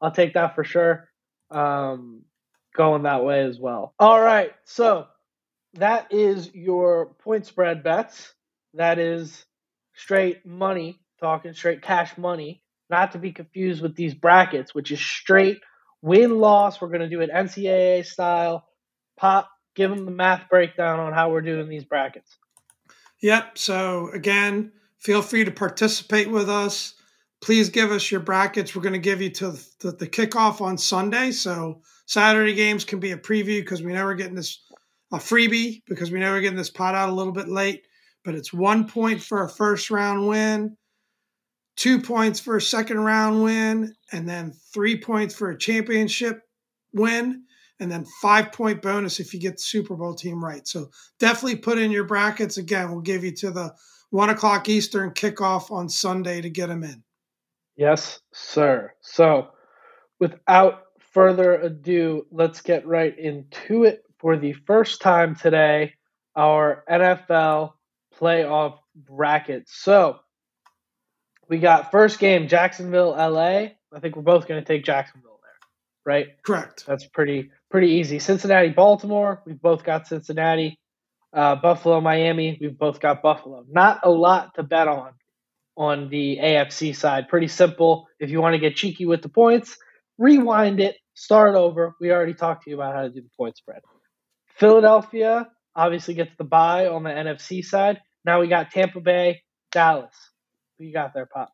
I'll 0.00 0.12
take 0.12 0.34
that 0.34 0.54
for 0.54 0.64
sure. 0.64 1.08
Um, 1.50 2.22
going 2.76 3.02
that 3.02 3.24
way 3.24 3.40
as 3.40 3.58
well. 3.58 3.94
All 3.98 4.20
right, 4.20 4.52
so 4.64 5.06
that 5.74 6.12
is 6.12 6.54
your 6.54 7.14
point 7.22 7.46
spread 7.46 7.82
bets. 7.82 8.34
That 8.74 8.98
is 8.98 9.44
straight 9.94 10.44
money, 10.44 11.00
talking 11.20 11.52
straight 11.52 11.82
cash 11.82 12.16
money, 12.18 12.62
not 12.90 13.12
to 13.12 13.18
be 13.18 13.32
confused 13.32 13.82
with 13.82 13.96
these 13.96 14.14
brackets, 14.14 14.74
which 14.74 14.90
is 14.90 15.00
straight 15.00 15.60
win 16.02 16.38
loss. 16.38 16.80
We're 16.80 16.88
going 16.88 17.00
to 17.00 17.08
do 17.08 17.20
it 17.20 17.30
NCAA 17.30 18.04
style. 18.04 18.66
Pop 19.16 19.48
give 19.74 19.90
them 19.90 20.04
the 20.04 20.10
math 20.10 20.48
breakdown 20.48 21.00
on 21.00 21.12
how 21.12 21.30
we're 21.30 21.42
doing 21.42 21.68
these 21.68 21.84
brackets. 21.84 22.36
Yep. 23.20 23.58
So 23.58 24.10
again, 24.12 24.72
feel 24.98 25.22
free 25.22 25.44
to 25.44 25.50
participate 25.50 26.30
with 26.30 26.48
us. 26.48 26.94
Please 27.40 27.68
give 27.68 27.90
us 27.90 28.10
your 28.10 28.20
brackets. 28.20 28.74
We're 28.74 28.82
going 28.82 28.94
to 28.94 28.98
give 28.98 29.20
you 29.20 29.30
to 29.30 29.52
the, 29.80 29.92
the 29.92 30.06
kickoff 30.06 30.60
on 30.60 30.78
Sunday. 30.78 31.30
So 31.30 31.82
Saturday 32.06 32.54
games 32.54 32.84
can 32.84 33.00
be 33.00 33.12
a 33.12 33.18
preview 33.18 33.60
because 33.60 33.82
we 33.82 33.92
know 33.92 34.04
we're 34.04 34.14
getting 34.14 34.34
this 34.34 34.60
a 35.12 35.18
freebie 35.18 35.82
because 35.86 36.10
we 36.10 36.18
know 36.18 36.32
we're 36.32 36.40
getting 36.40 36.56
this 36.56 36.70
pot 36.70 36.94
out 36.94 37.08
a 37.08 37.12
little 37.12 37.32
bit 37.32 37.48
late. 37.48 37.84
But 38.24 38.34
it's 38.34 38.52
one 38.52 38.88
point 38.88 39.22
for 39.22 39.44
a 39.44 39.48
first 39.48 39.90
round 39.90 40.26
win, 40.26 40.76
two 41.76 42.00
points 42.00 42.40
for 42.40 42.56
a 42.56 42.62
second 42.62 43.00
round 43.00 43.42
win, 43.42 43.94
and 44.12 44.28
then 44.28 44.52
three 44.72 44.98
points 45.00 45.34
for 45.34 45.50
a 45.50 45.58
championship 45.58 46.40
win 46.92 47.44
and 47.80 47.90
then 47.90 48.06
five 48.22 48.52
point 48.52 48.82
bonus 48.82 49.20
if 49.20 49.34
you 49.34 49.40
get 49.40 49.56
the 49.56 49.62
Super 49.62 49.96
Bowl 49.96 50.14
team 50.14 50.44
right. 50.44 50.66
So 50.66 50.90
definitely 51.18 51.56
put 51.56 51.78
in 51.78 51.90
your 51.90 52.04
brackets. 52.04 52.56
Again, 52.56 52.90
we'll 52.90 53.00
give 53.00 53.24
you 53.24 53.32
to 53.32 53.50
the 53.50 53.74
one 54.10 54.30
o'clock 54.30 54.68
Eastern 54.68 55.10
kickoff 55.10 55.70
on 55.70 55.88
Sunday 55.88 56.40
to 56.40 56.50
get 56.50 56.68
them 56.68 56.84
in. 56.84 57.02
Yes, 57.76 58.20
sir. 58.32 58.92
So, 59.00 59.48
without 60.20 60.82
further 61.12 61.54
ado, 61.54 62.26
let's 62.30 62.60
get 62.60 62.86
right 62.86 63.16
into 63.18 63.84
it. 63.84 64.02
For 64.18 64.36
the 64.36 64.52
first 64.52 65.02
time 65.02 65.34
today, 65.34 65.94
our 66.36 66.84
NFL 66.88 67.72
playoff 68.18 68.78
bracket. 68.94 69.64
So, 69.66 70.18
we 71.48 71.58
got 71.58 71.90
first 71.90 72.18
game 72.18 72.48
Jacksonville, 72.48 73.10
LA. 73.10 73.68
I 73.92 74.00
think 74.00 74.16
we're 74.16 74.22
both 74.22 74.48
going 74.48 74.62
to 74.62 74.66
take 74.66 74.84
Jacksonville 74.84 75.40
there, 75.42 76.12
right? 76.14 76.26
Correct. 76.44 76.84
That's 76.86 77.06
pretty 77.06 77.50
pretty 77.70 77.92
easy. 77.92 78.18
Cincinnati, 78.18 78.70
Baltimore. 78.70 79.42
We've 79.46 79.60
both 79.60 79.84
got 79.84 80.06
Cincinnati. 80.06 80.78
Uh, 81.32 81.56
Buffalo, 81.56 82.00
Miami. 82.00 82.56
We've 82.60 82.78
both 82.78 83.00
got 83.00 83.20
Buffalo. 83.20 83.64
Not 83.68 84.00
a 84.04 84.10
lot 84.10 84.54
to 84.54 84.62
bet 84.62 84.88
on 84.88 85.12
on 85.76 86.08
the 86.08 86.38
AFC 86.40 86.94
side. 86.94 87.28
Pretty 87.28 87.48
simple. 87.48 88.06
If 88.20 88.30
you 88.30 88.40
want 88.40 88.54
to 88.54 88.60
get 88.60 88.76
cheeky 88.76 89.06
with 89.06 89.22
the 89.22 89.28
points, 89.28 89.76
rewind 90.18 90.80
it, 90.80 90.96
start 91.14 91.56
over. 91.56 91.94
We 92.00 92.12
already 92.12 92.34
talked 92.34 92.64
to 92.64 92.70
you 92.70 92.76
about 92.76 92.94
how 92.94 93.02
to 93.02 93.10
do 93.10 93.20
the 93.20 93.30
point 93.36 93.56
spread. 93.56 93.80
Philadelphia 94.56 95.48
obviously 95.76 96.14
gets 96.14 96.32
the 96.36 96.44
bye 96.44 96.86
on 96.86 97.02
the 97.02 97.10
NFC 97.10 97.64
side. 97.64 98.00
Now 98.24 98.40
we 98.40 98.48
got 98.48 98.70
Tampa 98.70 99.00
Bay, 99.00 99.42
Dallas. 99.72 100.14
Who 100.78 100.84
you 100.84 100.92
got 100.92 101.14
there, 101.14 101.26
Pop? 101.26 101.52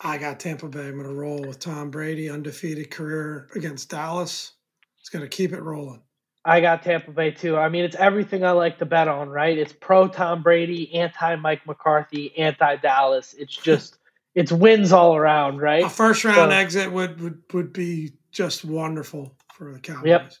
I 0.00 0.18
got 0.18 0.40
Tampa 0.40 0.68
Bay. 0.68 0.88
I'm 0.88 0.96
going 0.96 1.06
to 1.06 1.14
roll 1.14 1.40
with 1.40 1.60
Tom 1.60 1.90
Brady, 1.90 2.28
undefeated 2.28 2.90
career 2.90 3.48
against 3.54 3.90
Dallas. 3.90 4.52
It's 4.98 5.08
going 5.08 5.22
to 5.22 5.28
keep 5.28 5.52
it 5.52 5.62
rolling. 5.62 6.02
I 6.44 6.60
got 6.60 6.82
Tampa 6.82 7.12
Bay 7.12 7.30
too. 7.30 7.56
I 7.56 7.68
mean, 7.68 7.84
it's 7.84 7.94
everything 7.96 8.44
I 8.44 8.50
like 8.50 8.78
to 8.78 8.86
bet 8.86 9.06
on, 9.06 9.28
right? 9.28 9.56
It's 9.56 9.72
pro 9.72 10.08
Tom 10.08 10.42
Brady, 10.42 10.92
anti 10.94 11.36
Mike 11.36 11.66
McCarthy, 11.66 12.36
anti 12.36 12.76
Dallas. 12.76 13.34
It's 13.38 13.56
just 13.56 13.98
it's 14.34 14.50
wins 14.50 14.92
all 14.92 15.14
around, 15.14 15.58
right? 15.58 15.84
A 15.84 15.88
first 15.88 16.24
round 16.24 16.50
so, 16.50 16.56
exit 16.56 16.90
would, 16.90 17.20
would 17.20 17.42
would 17.52 17.72
be 17.72 18.12
just 18.32 18.64
wonderful 18.64 19.36
for 19.54 19.72
the 19.72 19.78
Cowboys. 19.78 20.06
Yep. 20.06 20.32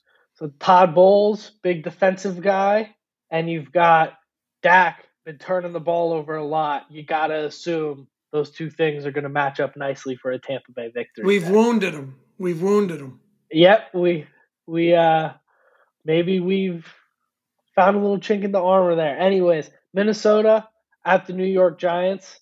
So 0.42 0.50
Todd 0.58 0.92
Bowles, 0.92 1.52
big 1.62 1.84
defensive 1.84 2.42
guy, 2.42 2.96
and 3.30 3.48
you've 3.48 3.70
got 3.70 4.14
Dak 4.60 5.06
been 5.24 5.38
turning 5.38 5.72
the 5.72 5.78
ball 5.78 6.12
over 6.12 6.34
a 6.34 6.44
lot. 6.44 6.86
You 6.90 7.04
got 7.04 7.28
to 7.28 7.44
assume 7.44 8.08
those 8.32 8.50
two 8.50 8.68
things 8.68 9.06
are 9.06 9.12
going 9.12 9.22
to 9.22 9.30
match 9.30 9.60
up 9.60 9.76
nicely 9.76 10.16
for 10.16 10.32
a 10.32 10.40
Tampa 10.40 10.72
Bay 10.74 10.90
victory. 10.92 11.24
We've 11.24 11.48
wounded 11.48 11.94
them. 11.94 12.16
We've 12.38 12.60
wounded 12.60 12.98
them. 12.98 13.20
Yep, 13.52 13.90
we 13.94 14.26
we 14.66 14.94
uh 14.94 15.30
maybe 16.04 16.40
we've 16.40 16.92
found 17.76 17.96
a 17.96 18.00
little 18.00 18.18
chink 18.18 18.42
in 18.42 18.50
the 18.50 18.60
armor 18.60 18.96
there. 18.96 19.16
Anyways, 19.16 19.70
Minnesota 19.94 20.66
at 21.04 21.26
the 21.26 21.34
New 21.34 21.44
York 21.44 21.78
Giants. 21.78 22.40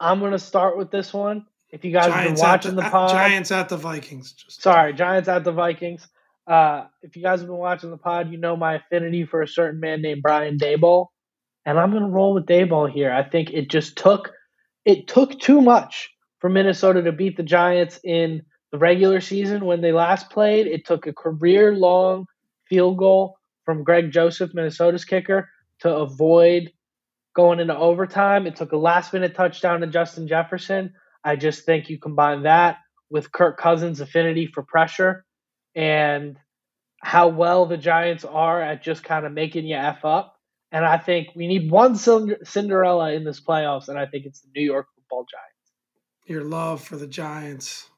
I'm 0.00 0.20
going 0.20 0.32
to 0.32 0.38
start 0.38 0.78
with 0.78 0.90
this 0.90 1.12
one. 1.12 1.44
If 1.70 1.84
you 1.84 1.92
guys 1.92 2.06
Giants 2.06 2.16
have 2.16 2.34
been 2.34 2.50
watching 2.50 2.76
the, 2.76 2.82
the 2.82 2.88
pod, 2.88 3.10
Giants 3.10 3.50
at 3.50 3.68
the 3.68 3.76
Vikings. 3.76 4.32
Just 4.32 4.62
sorry, 4.62 4.94
Giants 4.94 5.28
at 5.28 5.44
the 5.44 5.52
Vikings. 5.52 6.08
Uh, 6.46 6.84
if 7.02 7.16
you 7.16 7.22
guys 7.22 7.40
have 7.40 7.48
been 7.48 7.56
watching 7.56 7.90
the 7.90 7.96
pod, 7.96 8.30
you 8.30 8.38
know 8.38 8.56
my 8.56 8.74
affinity 8.74 9.24
for 9.24 9.42
a 9.42 9.48
certain 9.48 9.80
man 9.80 10.00
named 10.00 10.22
Brian 10.22 10.58
Daboll, 10.58 11.08
and 11.64 11.78
I'm 11.78 11.90
going 11.90 12.04
to 12.04 12.08
roll 12.08 12.34
with 12.34 12.46
Daboll 12.46 12.90
here. 12.90 13.12
I 13.12 13.24
think 13.28 13.50
it 13.50 13.68
just 13.68 13.96
took 13.96 14.32
it 14.84 15.08
took 15.08 15.38
too 15.40 15.60
much 15.60 16.08
for 16.38 16.48
Minnesota 16.48 17.02
to 17.02 17.12
beat 17.12 17.36
the 17.36 17.42
Giants 17.42 17.98
in 18.04 18.42
the 18.70 18.78
regular 18.78 19.20
season 19.20 19.64
when 19.64 19.80
they 19.80 19.90
last 19.92 20.30
played. 20.30 20.68
It 20.68 20.86
took 20.86 21.06
a 21.06 21.12
career 21.12 21.74
long 21.74 22.26
field 22.68 22.98
goal 22.98 23.36
from 23.64 23.82
Greg 23.82 24.12
Joseph, 24.12 24.54
Minnesota's 24.54 25.04
kicker, 25.04 25.48
to 25.80 25.92
avoid 25.92 26.70
going 27.34 27.58
into 27.58 27.76
overtime. 27.76 28.46
It 28.46 28.54
took 28.54 28.70
a 28.70 28.76
last 28.76 29.12
minute 29.12 29.34
touchdown 29.34 29.80
to 29.80 29.88
Justin 29.88 30.28
Jefferson. 30.28 30.92
I 31.24 31.34
just 31.34 31.66
think 31.66 31.90
you 31.90 31.98
combine 31.98 32.44
that 32.44 32.76
with 33.10 33.32
Kirk 33.32 33.58
Cousins' 33.58 34.00
affinity 34.00 34.46
for 34.46 34.62
pressure 34.62 35.25
and 35.76 36.36
how 37.02 37.28
well 37.28 37.66
the 37.66 37.76
Giants 37.76 38.24
are 38.24 38.60
at 38.60 38.82
just 38.82 39.04
kind 39.04 39.26
of 39.26 39.32
making 39.32 39.66
you 39.66 39.76
F 39.76 40.04
up. 40.04 40.40
And 40.72 40.84
I 40.84 40.98
think 40.98 41.28
we 41.36 41.46
need 41.46 41.70
one 41.70 41.94
Cinderella 41.96 43.12
in 43.12 43.22
this 43.22 43.40
playoffs, 43.40 43.88
and 43.88 43.96
I 43.96 44.06
think 44.06 44.26
it's 44.26 44.40
the 44.40 44.48
New 44.56 44.64
York 44.64 44.88
football 44.96 45.24
Giants. 45.30 46.26
Your 46.26 46.42
love 46.42 46.82
for 46.82 46.96
the 46.96 47.06
Giants 47.06 47.88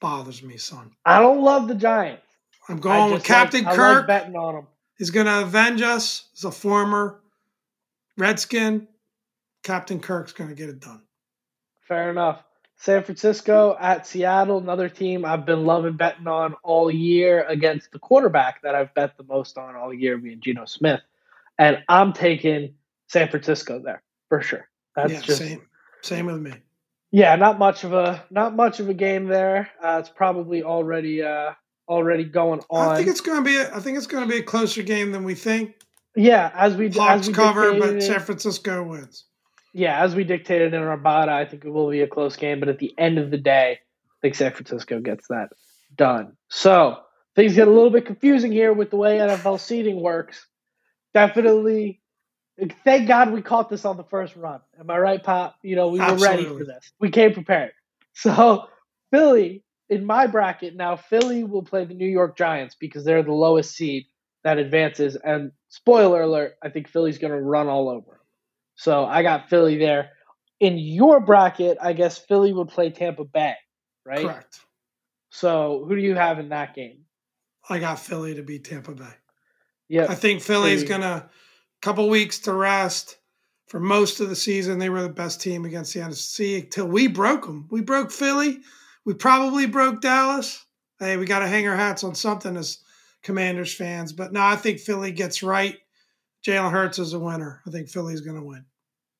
bothers 0.00 0.42
me, 0.42 0.58
son. 0.58 0.90
I 1.06 1.20
don't 1.20 1.42
love 1.42 1.66
the 1.66 1.74
Giants. 1.74 2.26
I'm 2.68 2.78
going 2.78 3.12
with 3.12 3.24
Captain 3.24 3.64
like, 3.64 3.74
Kirk. 3.74 3.98
Like 4.00 4.06
betting 4.06 4.36
on 4.36 4.56
him. 4.56 4.66
He's 4.98 5.10
going 5.10 5.26
to 5.26 5.42
avenge 5.42 5.80
us 5.80 6.28
as 6.36 6.44
a 6.44 6.50
former 6.50 7.20
Redskin. 8.18 8.86
Captain 9.62 9.98
Kirk's 9.98 10.32
going 10.32 10.50
to 10.50 10.56
get 10.56 10.68
it 10.68 10.80
done. 10.80 11.02
Fair 11.88 12.10
enough. 12.10 12.44
San 12.84 13.02
Francisco 13.02 13.74
at 13.80 14.06
Seattle, 14.06 14.58
another 14.58 14.90
team 14.90 15.24
I've 15.24 15.46
been 15.46 15.64
loving 15.64 15.96
betting 15.96 16.26
on 16.26 16.54
all 16.62 16.90
year 16.90 17.42
against 17.44 17.90
the 17.92 17.98
quarterback 17.98 18.60
that 18.60 18.74
I've 18.74 18.92
bet 18.92 19.16
the 19.16 19.24
most 19.24 19.56
on 19.56 19.74
all 19.74 19.94
year, 19.94 20.18
being 20.18 20.38
Geno 20.42 20.66
Smith. 20.66 21.00
And 21.58 21.82
I'm 21.88 22.12
taking 22.12 22.74
San 23.08 23.30
Francisco 23.30 23.78
there 23.78 24.02
for 24.28 24.42
sure. 24.42 24.68
That's 24.94 25.14
yeah, 25.14 25.20
just 25.22 25.38
same. 25.38 25.62
Same 26.02 26.26
with 26.26 26.42
me. 26.42 26.52
Yeah, 27.10 27.36
not 27.36 27.58
much 27.58 27.84
of 27.84 27.94
a 27.94 28.22
not 28.30 28.54
much 28.54 28.80
of 28.80 28.90
a 28.90 28.94
game 28.94 29.28
there. 29.28 29.70
Uh, 29.82 29.96
it's 30.00 30.10
probably 30.10 30.62
already 30.62 31.22
uh, 31.22 31.52
already 31.88 32.24
going 32.24 32.60
on. 32.68 32.90
I 32.90 32.96
think 32.98 33.08
it's 33.08 33.22
going 33.22 33.42
to 33.42 33.50
be. 33.50 33.56
A, 33.56 33.74
I 33.74 33.80
think 33.80 33.96
it's 33.96 34.06
going 34.06 34.28
to 34.28 34.30
be 34.30 34.40
a 34.40 34.42
closer 34.42 34.82
game 34.82 35.10
than 35.10 35.24
we 35.24 35.34
think. 35.34 35.76
Yeah, 36.14 36.52
as 36.54 36.76
we 36.76 36.90
Hawks 36.90 37.22
as 37.22 37.28
we 37.28 37.32
cover, 37.32 37.78
but 37.78 38.02
San 38.02 38.20
Francisco 38.20 38.82
wins. 38.82 39.24
Yeah, 39.74 40.02
as 40.02 40.14
we 40.14 40.24
dictated 40.24 40.72
in 40.72 40.82
our 40.82 40.96
bot, 40.96 41.28
I 41.28 41.44
think 41.44 41.64
it 41.64 41.70
will 41.70 41.90
be 41.90 42.00
a 42.00 42.06
close 42.06 42.36
game. 42.36 42.60
But 42.60 42.68
at 42.68 42.78
the 42.78 42.94
end 42.96 43.18
of 43.18 43.30
the 43.30 43.36
day, 43.36 43.78
I 43.80 44.16
think 44.22 44.36
San 44.36 44.52
Francisco 44.52 45.00
gets 45.00 45.28
that 45.28 45.48
done. 45.94 46.36
So 46.48 46.98
things 47.34 47.54
get 47.54 47.68
a 47.68 47.72
little 47.72 47.90
bit 47.90 48.06
confusing 48.06 48.52
here 48.52 48.72
with 48.72 48.90
the 48.90 48.96
way 48.96 49.18
NFL 49.18 49.60
seeding 49.60 50.00
works. 50.00 50.46
Definitely, 51.12 52.00
thank 52.84 53.08
God 53.08 53.32
we 53.32 53.42
caught 53.42 53.68
this 53.68 53.84
on 53.84 53.96
the 53.96 54.04
first 54.04 54.36
run. 54.36 54.60
Am 54.78 54.88
I 54.90 54.98
right, 54.98 55.22
Pop? 55.22 55.56
You 55.62 55.76
know, 55.76 55.88
we 55.88 56.00
were 56.00 56.16
ready 56.16 56.44
for 56.44 56.64
this. 56.64 56.92
We 57.00 57.10
came 57.10 57.34
prepared. 57.34 57.72
So 58.14 58.68
Philly 59.10 59.64
in 59.88 60.04
my 60.04 60.26
bracket 60.26 60.76
now, 60.76 60.96
Philly 60.96 61.44
will 61.44 61.62
play 61.62 61.84
the 61.84 61.94
New 61.94 62.08
York 62.08 62.36
Giants 62.36 62.74
because 62.74 63.04
they're 63.04 63.22
the 63.22 63.32
lowest 63.32 63.74
seed 63.74 64.06
that 64.42 64.58
advances. 64.58 65.16
And 65.16 65.52
spoiler 65.68 66.22
alert, 66.22 66.54
I 66.62 66.70
think 66.70 66.88
Philly's 66.88 67.18
going 67.18 67.32
to 67.32 67.40
run 67.40 67.68
all 67.68 67.88
over 67.88 68.10
them. 68.10 68.20
So 68.76 69.04
I 69.04 69.22
got 69.22 69.48
Philly 69.48 69.76
there. 69.76 70.10
In 70.60 70.78
your 70.78 71.20
bracket, 71.20 71.78
I 71.80 71.92
guess 71.92 72.18
Philly 72.18 72.52
would 72.52 72.68
play 72.68 72.90
Tampa 72.90 73.24
Bay, 73.24 73.54
right? 74.06 74.24
Correct. 74.24 74.60
So 75.30 75.84
who 75.86 75.96
do 75.96 76.02
you 76.02 76.14
have 76.14 76.38
in 76.38 76.50
that 76.50 76.74
game? 76.74 77.04
I 77.68 77.78
got 77.78 77.98
Philly 77.98 78.34
to 78.34 78.42
beat 78.42 78.64
Tampa 78.64 78.92
Bay. 78.92 79.14
Yeah, 79.88 80.06
I 80.08 80.14
think 80.14 80.42
Philly's 80.42 80.84
going 80.84 81.02
to 81.02 81.28
couple 81.82 82.08
weeks 82.08 82.38
to 82.40 82.52
rest. 82.52 83.18
For 83.68 83.80
most 83.80 84.20
of 84.20 84.28
the 84.28 84.36
season, 84.36 84.78
they 84.78 84.90
were 84.90 85.02
the 85.02 85.08
best 85.08 85.40
team 85.40 85.64
against 85.64 85.92
the 85.94 86.00
NFC 86.00 86.62
until 86.62 86.86
we 86.86 87.08
broke 87.08 87.46
them. 87.46 87.66
We 87.70 87.80
broke 87.80 88.10
Philly 88.10 88.60
we 89.04 89.14
probably 89.14 89.66
broke 89.66 90.00
Dallas. 90.00 90.64
Hey, 90.98 91.16
we 91.16 91.26
got 91.26 91.40
to 91.40 91.48
hang 91.48 91.68
our 91.68 91.76
hats 91.76 92.04
on 92.04 92.14
something 92.14 92.56
as 92.56 92.78
Commanders 93.22 93.74
fans. 93.74 94.12
But 94.12 94.32
no, 94.32 94.40
I 94.42 94.56
think 94.56 94.80
Philly 94.80 95.12
gets 95.12 95.42
right. 95.42 95.76
Jalen 96.46 96.70
Hurts 96.70 96.98
is 96.98 97.14
a 97.14 97.18
winner. 97.18 97.62
I 97.66 97.70
think 97.70 97.88
Philly's 97.88 98.20
going 98.20 98.38
to 98.38 98.46
win. 98.46 98.64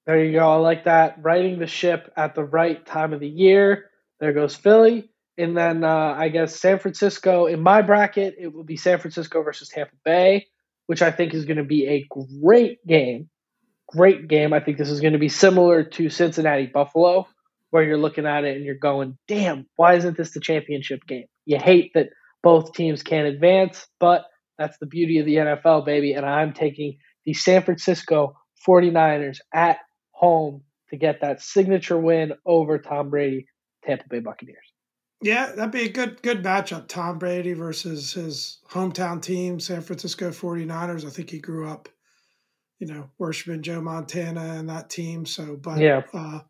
There 0.06 0.22
you 0.22 0.32
go. 0.32 0.50
I 0.50 0.56
like 0.56 0.84
that. 0.84 1.16
Righting 1.22 1.58
the 1.58 1.66
ship 1.66 2.12
at 2.16 2.34
the 2.34 2.44
right 2.44 2.84
time 2.84 3.12
of 3.12 3.20
the 3.20 3.28
year. 3.28 3.90
There 4.20 4.32
goes 4.32 4.54
Philly. 4.54 5.10
And 5.38 5.56
then 5.56 5.82
uh, 5.82 6.14
I 6.16 6.28
guess 6.28 6.54
San 6.60 6.78
Francisco, 6.78 7.46
in 7.46 7.60
my 7.60 7.82
bracket, 7.82 8.36
it 8.38 8.52
will 8.52 8.64
be 8.64 8.76
San 8.76 8.98
Francisco 8.98 9.42
versus 9.42 9.68
Tampa 9.68 9.96
Bay, 10.04 10.46
which 10.86 11.02
I 11.02 11.10
think 11.10 11.34
is 11.34 11.44
going 11.44 11.56
to 11.56 11.64
be 11.64 11.86
a 11.88 12.06
great 12.40 12.86
game. 12.86 13.28
Great 13.88 14.28
game. 14.28 14.52
I 14.52 14.60
think 14.60 14.78
this 14.78 14.90
is 14.90 15.00
going 15.00 15.14
to 15.14 15.18
be 15.18 15.28
similar 15.28 15.82
to 15.82 16.10
Cincinnati 16.10 16.66
Buffalo 16.66 17.26
where 17.70 17.82
you're 17.82 17.98
looking 17.98 18.26
at 18.26 18.44
it 18.44 18.56
and 18.56 18.64
you're 18.64 18.76
going, 18.76 19.18
damn, 19.26 19.66
why 19.76 19.94
isn't 19.94 20.16
this 20.16 20.30
the 20.30 20.40
championship 20.40 21.04
game? 21.08 21.26
You 21.44 21.58
hate 21.58 21.90
that 21.94 22.10
both 22.42 22.72
teams 22.72 23.02
can't 23.02 23.26
advance, 23.26 23.88
but 23.98 24.26
that's 24.58 24.78
the 24.78 24.86
beauty 24.86 25.18
of 25.18 25.26
the 25.26 25.36
NFL, 25.36 25.84
baby. 25.84 26.12
And 26.12 26.24
I'm 26.24 26.52
taking 26.52 26.98
the 27.24 27.34
San 27.34 27.62
Francisco 27.62 28.34
49ers 28.66 29.38
at 29.52 29.78
home 30.10 30.62
to 30.90 30.96
get 30.96 31.20
that 31.20 31.42
signature 31.42 31.98
win 31.98 32.32
over 32.46 32.78
Tom 32.78 33.10
Brady, 33.10 33.46
Tampa 33.84 34.04
Bay 34.08 34.20
Buccaneers. 34.20 34.72
Yeah, 35.22 35.52
that'd 35.52 35.70
be 35.70 35.86
a 35.86 35.92
good 35.92 36.20
good 36.22 36.42
matchup. 36.42 36.86
Tom 36.88 37.18
Brady 37.18 37.54
versus 37.54 38.12
his 38.12 38.58
hometown 38.70 39.22
team, 39.22 39.58
San 39.58 39.80
Francisco 39.80 40.30
49ers. 40.30 41.06
I 41.06 41.10
think 41.10 41.30
he 41.30 41.38
grew 41.38 41.68
up, 41.68 41.88
you 42.78 42.86
know, 42.86 43.08
worshiping 43.18 43.62
Joe 43.62 43.80
Montana 43.80 44.56
and 44.58 44.68
that 44.68 44.90
team. 44.90 45.24
So, 45.24 45.56
but 45.56 45.78
yeah, 45.78 46.02
uh, 46.12 46.40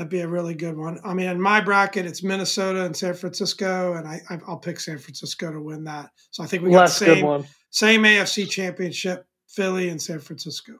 That'd 0.00 0.08
be 0.08 0.20
a 0.20 0.28
really 0.28 0.54
good 0.54 0.78
one. 0.78 0.98
I 1.04 1.12
mean, 1.12 1.28
in 1.28 1.38
my 1.38 1.60
bracket, 1.60 2.06
it's 2.06 2.22
Minnesota 2.22 2.86
and 2.86 2.96
San 2.96 3.12
Francisco, 3.12 3.92
and 3.92 4.08
I, 4.08 4.22
will 4.48 4.56
pick 4.56 4.80
San 4.80 4.96
Francisco 4.96 5.52
to 5.52 5.60
win 5.60 5.84
that. 5.84 6.08
So 6.30 6.42
I 6.42 6.46
think 6.46 6.62
we 6.62 6.70
got 6.70 6.88
the 6.88 6.94
same, 6.94 7.44
same 7.68 8.02
AFC 8.04 8.48
championship, 8.48 9.26
Philly 9.54 9.88
and 9.88 10.00
San 10.00 10.20
Francisco. 10.20 10.74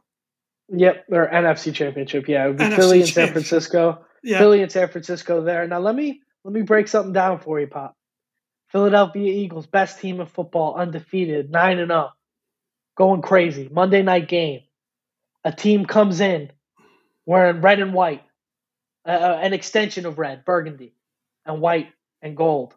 Yep, 0.69 1.07
or 1.11 1.29
NFC 1.29 1.75
championship. 1.75 2.29
Yeah, 2.29 2.49
NFC 2.49 2.77
Philly 2.77 3.01
and 3.01 3.09
San 3.09 3.33
Francisco. 3.33 4.05
Yeah. 4.23 4.39
Philly 4.39 4.63
and 4.63 4.71
San 4.71 4.89
Francisco 4.89 5.43
there. 5.43 5.67
Now 5.67 5.81
let 5.81 5.95
me 5.95 6.21
let 6.45 6.55
me 6.55 6.63
break 6.63 6.89
something 6.89 7.13
down 7.13 7.41
for 7.41 7.59
you, 7.59 7.67
Pop. 7.67 7.97
Philadelphia 8.71 9.33
Eagles, 9.33 9.67
best 9.67 9.99
team 10.01 10.21
in 10.21 10.27
football, 10.27 10.77
undefeated, 10.77 11.51
9 11.51 11.79
and 11.81 11.91
0. 11.91 12.11
Going 12.97 13.23
crazy. 13.23 13.69
Monday 13.71 14.03
night 14.03 14.29
game. 14.29 14.61
A 15.45 15.51
team 15.51 15.87
comes 15.87 16.21
in 16.21 16.53
wearing 17.27 17.63
red 17.63 17.81
and 17.81 17.95
white, 17.95 18.23
uh, 19.07 19.39
an 19.41 19.55
extension 19.55 20.07
of 20.07 20.19
red, 20.19 20.45
burgundy, 20.45 20.95
and 21.47 21.61
white 21.61 21.89
and 22.23 22.37
gold. 22.37 22.75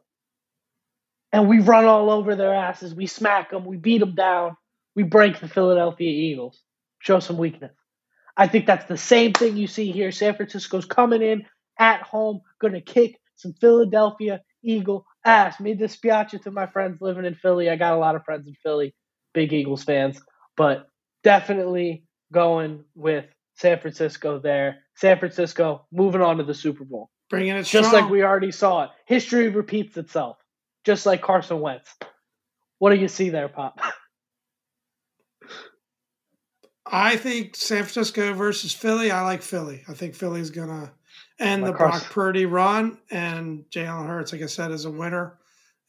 And 1.31 1.49
we 1.49 1.59
run 1.59 1.85
all 1.85 2.09
over 2.09 2.35
their 2.35 2.53
asses. 2.53 2.95
We 2.95 3.05
smack 3.05 3.51
them. 3.51 3.65
We 3.65 3.77
beat 3.77 3.99
them 3.99 4.15
down. 4.15 4.55
We 4.95 5.03
break 5.03 5.39
the 5.39 5.47
Philadelphia 5.47 6.09
Eagles. 6.09 6.61
Show 6.99 7.19
some 7.19 7.37
weakness. 7.37 7.73
I 8.37 8.47
think 8.47 8.65
that's 8.65 8.85
the 8.85 8.97
same 8.97 9.33
thing 9.33 9.57
you 9.57 9.67
see 9.67 9.91
here. 9.91 10.11
San 10.11 10.35
Francisco's 10.35 10.85
coming 10.85 11.21
in 11.21 11.45
at 11.79 12.01
home, 12.01 12.41
going 12.59 12.73
to 12.73 12.81
kick 12.81 13.19
some 13.35 13.53
Philadelphia 13.53 14.41
Eagle 14.63 15.05
ass. 15.25 15.59
Me 15.59 15.75
dispiace 15.75 16.41
to 16.43 16.51
my 16.51 16.67
friends 16.67 17.01
living 17.01 17.25
in 17.25 17.35
Philly. 17.35 17.69
I 17.69 17.75
got 17.75 17.93
a 17.93 17.99
lot 17.99 18.15
of 18.15 18.23
friends 18.23 18.47
in 18.47 18.55
Philly, 18.63 18.95
big 19.33 19.53
Eagles 19.53 19.83
fans, 19.83 20.19
but 20.57 20.87
definitely 21.23 22.05
going 22.31 22.83
with 22.95 23.25
San 23.55 23.79
Francisco 23.79 24.39
there. 24.39 24.77
San 24.95 25.19
Francisco 25.19 25.85
moving 25.91 26.21
on 26.21 26.37
to 26.37 26.43
the 26.43 26.53
Super 26.53 26.85
Bowl. 26.85 27.09
Bringing 27.29 27.55
it 27.55 27.63
Just 27.63 27.89
strong. 27.89 28.03
like 28.03 28.11
we 28.11 28.23
already 28.23 28.51
saw 28.51 28.83
it. 28.85 28.89
History 29.05 29.49
repeats 29.49 29.97
itself, 29.97 30.37
just 30.85 31.05
like 31.05 31.21
Carson 31.21 31.59
Wentz. 31.61 31.93
What 32.79 32.91
do 32.91 32.97
you 32.99 33.07
see 33.07 33.29
there, 33.29 33.47
Pop? 33.47 33.79
I 36.93 37.17
think 37.17 37.55
San 37.55 37.79
Francisco 37.79 38.35
versus 38.35 38.71
Philly. 38.71 39.09
I 39.09 39.23
like 39.23 39.41
Philly. 39.41 39.83
I 39.87 39.93
think 39.93 40.13
Philly's 40.13 40.51
gonna 40.51 40.93
end 41.39 41.65
the 41.65 41.71
Brock 41.71 42.03
Purdy 42.11 42.45
run, 42.45 42.99
and 43.09 43.65
Jalen 43.71 44.05
Hurts, 44.05 44.31
like 44.31 44.43
I 44.43 44.45
said, 44.45 44.69
is 44.69 44.85
a 44.85 44.91
winner. 44.91 45.39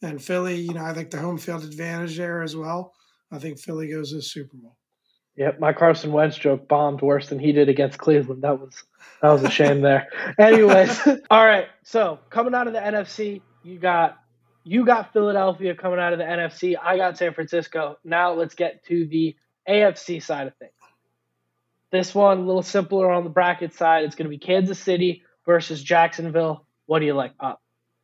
And 0.01 0.21
Philly, 0.21 0.55
you 0.55 0.73
know, 0.73 0.83
I 0.83 0.93
think 0.93 1.11
the 1.11 1.19
home 1.19 1.37
field 1.37 1.63
advantage 1.63 2.17
there 2.17 2.41
as 2.41 2.55
well. 2.55 2.95
I 3.31 3.37
think 3.37 3.59
Philly 3.59 3.87
goes 3.87 4.09
to 4.09 4.15
the 4.15 4.21
Super 4.23 4.57
Bowl. 4.57 4.77
Yep, 5.37 5.59
my 5.59 5.73
Carson 5.73 6.11
Wentz 6.11 6.37
joke 6.39 6.67
bombed 6.67 7.01
worse 7.01 7.29
than 7.29 7.37
he 7.37 7.51
did 7.51 7.69
against 7.69 7.99
Cleveland. 7.99 8.41
That 8.41 8.59
was 8.59 8.83
that 9.21 9.29
was 9.29 9.43
a 9.43 9.51
shame 9.51 9.81
there. 9.81 10.07
Anyways, 10.39 11.07
all 11.29 11.45
right. 11.45 11.67
So 11.83 12.17
coming 12.31 12.55
out 12.55 12.65
of 12.65 12.73
the 12.73 12.79
NFC, 12.79 13.43
you 13.61 13.77
got 13.77 14.17
you 14.63 14.83
got 14.85 15.13
Philadelphia 15.13 15.75
coming 15.75 15.99
out 15.99 16.13
of 16.13 16.19
the 16.19 16.25
NFC. 16.25 16.75
I 16.81 16.97
got 16.97 17.15
San 17.19 17.35
Francisco. 17.35 17.99
Now 18.03 18.33
let's 18.33 18.55
get 18.55 18.83
to 18.85 19.05
the 19.05 19.35
AFC 19.69 20.23
side 20.23 20.47
of 20.47 20.55
things. 20.55 20.71
This 21.91 22.13
one 22.13 22.39
a 22.39 22.41
little 22.41 22.63
simpler 22.63 23.11
on 23.11 23.23
the 23.23 23.29
bracket 23.29 23.73
side. 23.73 24.03
It's 24.03 24.15
going 24.15 24.25
to 24.25 24.29
be 24.29 24.37
Kansas 24.37 24.79
City 24.79 25.23
versus 25.45 25.81
Jacksonville. 25.81 26.65
What 26.87 26.99
do 26.99 27.05
you 27.05 27.13
like, 27.13 27.37
Pop? 27.37 27.61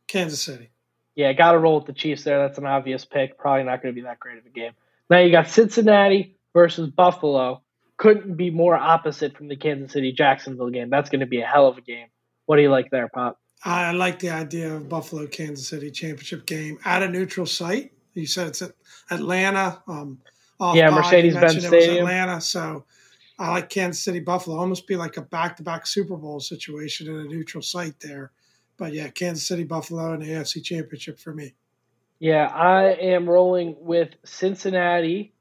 Kansas 0.07 0.41
City. 0.41 0.69
Yeah, 1.15 1.33
got 1.33 1.51
to 1.53 1.59
roll 1.59 1.75
with 1.75 1.87
the 1.87 1.93
Chiefs 1.93 2.23
there. 2.23 2.39
That's 2.39 2.57
an 2.57 2.65
obvious 2.65 3.05
pick. 3.05 3.37
Probably 3.37 3.63
not 3.63 3.81
going 3.81 3.93
to 3.93 3.99
be 3.99 4.05
that 4.05 4.19
great 4.19 4.37
of 4.37 4.45
a 4.45 4.49
game. 4.49 4.71
Now 5.09 5.19
you 5.19 5.31
got 5.31 5.49
Cincinnati 5.49 6.37
versus 6.53 6.89
Buffalo. 6.89 7.61
Couldn't 7.97 8.35
be 8.35 8.49
more 8.49 8.75
opposite 8.75 9.35
from 9.35 9.47
the 9.47 9.55
Kansas 9.55 9.91
City 9.91 10.13
Jacksonville 10.13 10.69
game. 10.69 10.89
That's 10.89 11.09
going 11.09 11.19
to 11.19 11.25
be 11.25 11.41
a 11.41 11.45
hell 11.45 11.67
of 11.67 11.77
a 11.77 11.81
game. 11.81 12.07
What 12.45 12.55
do 12.55 12.61
you 12.61 12.69
like 12.69 12.89
there, 12.91 13.09
Pop? 13.09 13.39
I 13.63 13.91
like 13.91 14.19
the 14.19 14.31
idea 14.31 14.73
of 14.73 14.89
Buffalo 14.89 15.27
Kansas 15.27 15.67
City 15.67 15.91
championship 15.91 16.45
game 16.45 16.79
at 16.83 17.03
a 17.03 17.07
neutral 17.07 17.45
site. 17.45 17.91
You 18.13 18.25
said 18.25 18.47
it's 18.47 18.61
at 18.61 18.71
Atlanta. 19.11 19.83
Um, 19.87 20.19
yeah, 20.73 20.89
Mercedes 20.89 21.35
Benz 21.35 21.65
Stadium. 21.65 22.07
Atlanta. 22.07 22.41
So 22.41 22.85
I 23.41 23.49
like 23.49 23.69
Kansas 23.69 24.03
City 24.03 24.19
Buffalo. 24.19 24.59
Almost 24.59 24.85
be 24.85 24.95
like 24.95 25.17
a 25.17 25.21
back 25.21 25.57
to 25.57 25.63
back 25.63 25.87
Super 25.87 26.15
Bowl 26.15 26.39
situation 26.39 27.07
in 27.07 27.15
a 27.15 27.23
neutral 27.23 27.63
site 27.63 27.99
there. 27.99 28.31
But 28.77 28.93
yeah, 28.93 29.07
Kansas 29.07 29.47
City 29.47 29.63
Buffalo 29.63 30.13
and 30.13 30.21
AFC 30.21 30.63
Championship 30.63 31.19
for 31.19 31.33
me. 31.33 31.55
Yeah, 32.19 32.45
I 32.45 32.91
am 32.91 33.27
rolling 33.27 33.77
with 33.79 34.09
Cincinnati 34.23 35.33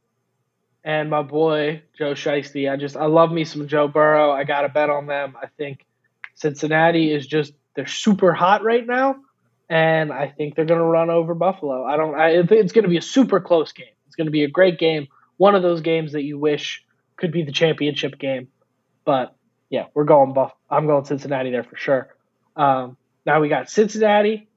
and 0.82 1.10
my 1.10 1.20
boy 1.20 1.82
Joe 1.98 2.14
Shiesty. 2.14 2.72
I 2.72 2.76
just 2.76 2.96
I 2.96 3.04
love 3.04 3.30
me 3.32 3.44
some 3.44 3.68
Joe 3.68 3.86
Burrow. 3.86 4.32
I 4.32 4.44
got 4.44 4.62
to 4.62 4.70
bet 4.70 4.88
on 4.88 5.06
them. 5.06 5.36
I 5.40 5.48
think 5.58 5.84
Cincinnati 6.36 7.12
is 7.12 7.26
just 7.26 7.52
they're 7.76 7.86
super 7.86 8.32
hot 8.32 8.64
right 8.64 8.86
now, 8.86 9.16
and 9.68 10.10
I 10.10 10.28
think 10.28 10.54
they're 10.54 10.64
going 10.64 10.80
to 10.80 10.86
run 10.86 11.10
over 11.10 11.34
Buffalo. 11.34 11.84
I 11.84 11.98
don't. 11.98 12.14
I 12.14 12.30
it's 12.30 12.72
going 12.72 12.84
to 12.84 12.88
be 12.88 12.96
a 12.96 13.02
super 13.02 13.40
close 13.40 13.72
game. 13.72 13.92
It's 14.06 14.16
going 14.16 14.26
to 14.26 14.32
be 14.32 14.44
a 14.44 14.48
great 14.48 14.78
game. 14.78 15.08
One 15.36 15.54
of 15.54 15.62
those 15.62 15.82
games 15.82 16.12
that 16.12 16.22
you 16.22 16.38
wish 16.38 16.82
could 17.20 17.30
be 17.32 17.44
the 17.44 17.52
championship 17.52 18.18
game, 18.18 18.48
but 19.04 19.36
yeah, 19.68 19.86
we're 19.94 20.04
going 20.04 20.32
Buff. 20.32 20.52
I'm 20.68 20.86
going 20.86 21.04
Cincinnati 21.04 21.50
there 21.50 21.62
for 21.62 21.76
sure. 21.76 22.08
Um, 22.56 22.96
now 23.24 23.40
we 23.40 23.48
got 23.48 23.70
Cincinnati, 23.70 24.48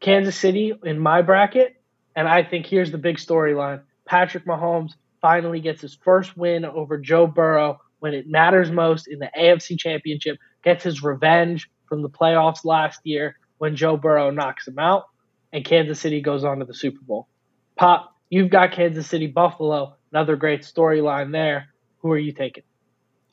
Kansas 0.00 0.36
City 0.36 0.74
in 0.84 0.98
my 0.98 1.22
bracket, 1.22 1.76
and 2.14 2.28
I 2.28 2.42
think 2.42 2.66
here's 2.66 2.90
the 2.90 2.98
big 2.98 3.16
storyline: 3.16 3.82
Patrick 4.04 4.44
Mahomes 4.44 4.92
finally 5.22 5.60
gets 5.60 5.80
his 5.80 5.94
first 5.94 6.36
win 6.36 6.64
over 6.64 6.98
Joe 6.98 7.26
Burrow 7.26 7.80
when 8.00 8.12
it 8.12 8.28
matters 8.28 8.70
most 8.70 9.06
in 9.06 9.20
the 9.20 9.30
AFC 9.38 9.78
Championship, 9.78 10.36
gets 10.64 10.82
his 10.82 11.02
revenge 11.02 11.70
from 11.88 12.02
the 12.02 12.10
playoffs 12.10 12.64
last 12.64 13.00
year 13.04 13.36
when 13.58 13.76
Joe 13.76 13.96
Burrow 13.96 14.30
knocks 14.30 14.66
him 14.66 14.78
out, 14.78 15.04
and 15.52 15.64
Kansas 15.64 16.00
City 16.00 16.20
goes 16.20 16.42
on 16.42 16.58
to 16.58 16.64
the 16.64 16.74
Super 16.74 17.00
Bowl. 17.00 17.28
Pop, 17.76 18.16
you've 18.28 18.50
got 18.50 18.72
Kansas 18.72 19.06
City 19.06 19.28
Buffalo, 19.28 19.94
another 20.10 20.34
great 20.34 20.62
storyline 20.62 21.30
there. 21.30 21.71
Who 22.02 22.10
are 22.12 22.18
you 22.18 22.32
taking? 22.32 22.64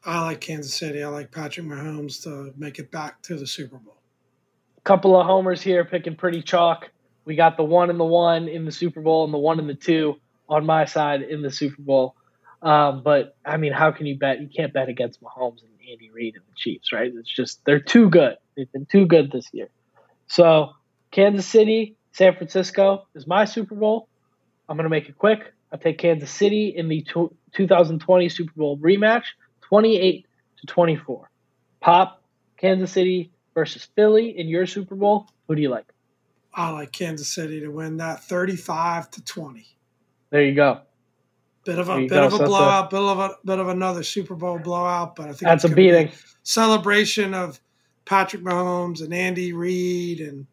I 0.05 0.21
like 0.23 0.41
Kansas 0.41 0.73
City. 0.73 1.03
I 1.03 1.07
like 1.07 1.31
Patrick 1.31 1.65
Mahomes 1.65 2.23
to 2.23 2.53
make 2.57 2.79
it 2.79 2.91
back 2.91 3.21
to 3.23 3.35
the 3.35 3.45
Super 3.45 3.77
Bowl. 3.77 3.97
A 4.77 4.81
couple 4.81 5.19
of 5.19 5.25
homers 5.25 5.61
here, 5.61 5.83
picking 5.83 6.15
pretty 6.15 6.41
chalk. 6.41 6.89
We 7.25 7.35
got 7.35 7.57
the 7.57 7.63
one 7.63 7.89
and 7.89 7.99
the 7.99 8.05
one 8.05 8.47
in 8.47 8.65
the 8.65 8.71
Super 8.71 9.01
Bowl 9.01 9.25
and 9.25 9.33
the 9.33 9.37
one 9.37 9.59
and 9.59 9.69
the 9.69 9.73
two 9.73 10.15
on 10.47 10.65
my 10.65 10.85
side 10.85 11.21
in 11.21 11.41
the 11.41 11.51
Super 11.51 11.81
Bowl. 11.81 12.15
Um, 12.61 13.03
but 13.03 13.35
I 13.45 13.57
mean, 13.57 13.73
how 13.73 13.91
can 13.91 14.05
you 14.05 14.17
bet? 14.17 14.41
You 14.41 14.47
can't 14.47 14.73
bet 14.73 14.89
against 14.89 15.21
Mahomes 15.21 15.61
and 15.61 15.71
Andy 15.91 16.09
Reid 16.11 16.35
and 16.35 16.45
the 16.45 16.55
Chiefs, 16.55 16.91
right? 16.91 17.11
It's 17.13 17.33
just 17.33 17.63
they're 17.65 17.79
too 17.79 18.09
good. 18.09 18.35
They've 18.55 18.71
been 18.71 18.85
too 18.85 19.05
good 19.05 19.31
this 19.31 19.47
year. 19.53 19.69
So 20.27 20.71
Kansas 21.11 21.45
City, 21.45 21.97
San 22.11 22.35
Francisco 22.35 23.07
is 23.15 23.27
my 23.27 23.45
Super 23.45 23.75
Bowl. 23.75 24.07
I'm 24.67 24.77
going 24.77 24.85
to 24.85 24.89
make 24.89 25.09
it 25.09 25.17
quick. 25.17 25.53
I 25.71 25.77
take 25.77 25.97
Kansas 25.97 26.31
City 26.31 26.73
in 26.75 26.87
the 26.87 27.05
2020 27.53 28.29
Super 28.29 28.53
Bowl 28.55 28.77
rematch, 28.77 29.25
28 29.61 30.25
to 30.57 30.67
24. 30.67 31.29
Pop, 31.81 32.23
Kansas 32.57 32.91
City 32.91 33.31
versus 33.53 33.87
Philly 33.95 34.37
in 34.37 34.47
your 34.47 34.65
Super 34.65 34.95
Bowl. 34.95 35.27
Who 35.47 35.55
do 35.55 35.61
you 35.61 35.69
like? 35.69 35.85
I 36.53 36.71
like 36.71 36.91
Kansas 36.91 37.27
City 37.27 37.59
to 37.61 37.69
win 37.69 37.97
that 37.97 38.23
35 38.23 39.11
to 39.11 39.23
20. 39.23 39.65
There 40.31 40.43
you 40.43 40.55
go. 40.55 40.81
Bit 41.65 41.79
of 41.79 41.89
a 41.89 41.99
bit 41.99 42.09
go. 42.09 42.25
of 42.25 42.33
a 42.33 42.37
so 42.37 42.45
blowout, 42.45 42.85
a, 42.85 42.89
bit 42.89 43.01
of 43.01 43.19
a 43.19 43.37
bit 43.45 43.59
of 43.59 43.67
another 43.67 44.01
Super 44.01 44.33
Bowl 44.33 44.59
blowout, 44.59 45.15
but 45.15 45.23
I 45.23 45.29
think 45.29 45.41
that's 45.41 45.65
a 45.65 45.69
beating. 45.69 46.07
Be 46.07 46.13
celebration 46.43 47.33
of 47.33 47.59
Patrick 48.05 48.41
Mahomes 48.41 49.01
and 49.03 49.13
Andy 49.13 49.53
Reid, 49.53 50.21
and 50.21 50.47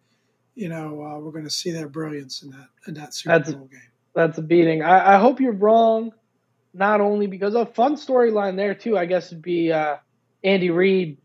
you 0.57 0.69
know 0.69 1.03
uh, 1.03 1.19
we're 1.19 1.31
going 1.31 1.45
to 1.45 1.51
see 1.51 1.71
their 1.71 1.89
brilliance 1.89 2.43
in 2.43 2.51
that 2.51 2.69
in 2.87 2.95
that 2.95 3.15
Super 3.15 3.39
that's, 3.39 3.53
Bowl 3.53 3.67
game. 3.67 3.81
That's 4.17 4.39
a 4.39 4.43
beating. 4.43 4.83
I, 4.83 5.17
I 5.17 5.19
hope 5.19 5.41
you're 5.41 5.53
wrong. 5.53 6.13
Not 6.73 7.03
only 7.03 7.27
because 7.27 7.55
a 7.55 7.67
fun 7.67 7.97
storyline 7.97 8.57
there 8.57 8.75
too, 8.75 8.97
I 8.97 9.05
guess 9.05 9.31
would 9.31 9.43
be 9.43 9.71
uh, 9.71 9.99
Andy 10.43 10.71
Reid 10.71 11.19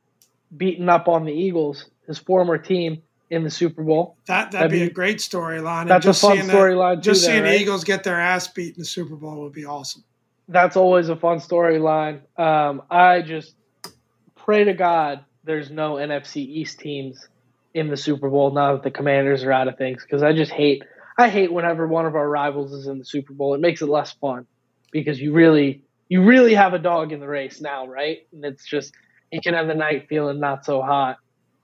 beating 0.55 0.89
up 0.89 1.07
on 1.07 1.23
the 1.23 1.31
Eagles, 1.31 1.85
his 2.05 2.17
former 2.17 2.57
team 2.57 3.01
in 3.29 3.45
the 3.45 3.49
Super 3.49 3.81
Bowl. 3.81 4.17
That 4.27 4.51
that'd, 4.51 4.59
that'd 4.59 4.71
be, 4.71 4.79
be, 4.79 4.91
a 4.91 4.93
great 4.93 5.19
storyline. 5.19 5.87
That's 5.87 6.05
a 6.05 6.13
fun 6.13 6.37
storyline. 6.39 7.01
Just 7.01 7.23
seeing 7.23 7.43
there, 7.43 7.53
the 7.53 7.61
Eagles 7.61 7.85
get 7.85 8.03
their 8.03 8.19
ass 8.19 8.49
beat 8.49 8.75
in 8.75 8.81
the 8.81 8.85
Super 8.85 9.15
Bowl 9.15 9.41
would 9.43 9.53
be 9.53 9.65
awesome. 9.65 10.03
That's 10.49 10.75
always 10.75 11.07
a 11.07 11.15
fun 11.15 11.37
storyline. 11.37 12.19
Um, 12.37 12.83
I 12.91 13.21
just 13.21 13.55
pray 14.35 14.65
to 14.65 14.73
God 14.73 15.23
there's 15.45 15.71
no 15.71 15.93
NFC 15.93 16.37
East 16.37 16.79
teams 16.79 17.25
in 17.73 17.87
the 17.87 17.95
Super 17.95 18.29
Bowl 18.29 18.51
now 18.51 18.73
that 18.73 18.83
the 18.83 18.91
Commanders 18.91 19.45
are 19.45 19.51
out 19.53 19.69
of 19.69 19.77
things 19.77 20.03
because 20.03 20.23
I 20.23 20.33
just 20.33 20.51
hate 20.51 20.83
I 21.17 21.29
hate 21.29 21.51
whenever 21.51 21.87
one 21.87 22.05
of 22.05 22.15
our 22.15 22.29
rivals 22.29 22.73
is 22.73 22.87
in 22.87 22.99
the 22.99 23.05
Super 23.05 23.33
Bowl. 23.33 23.53
It 23.53 23.61
makes 23.61 23.81
it 23.81 23.87
less 23.87 24.11
fun 24.13 24.47
because 24.91 25.19
you 25.19 25.33
really 25.33 25.83
you 26.09 26.23
really 26.23 26.53
have 26.53 26.73
a 26.73 26.79
dog 26.79 27.11
in 27.11 27.19
the 27.19 27.27
race 27.27 27.61
now, 27.61 27.87
right? 27.87 28.27
And 28.33 28.43
it's 28.43 28.65
just 28.65 28.93
you 29.31 29.41
can 29.41 29.53
have 29.53 29.67
the 29.67 29.75
night 29.75 30.07
feeling 30.09 30.39
not 30.39 30.65
so 30.65 30.81
hot. 30.81 31.17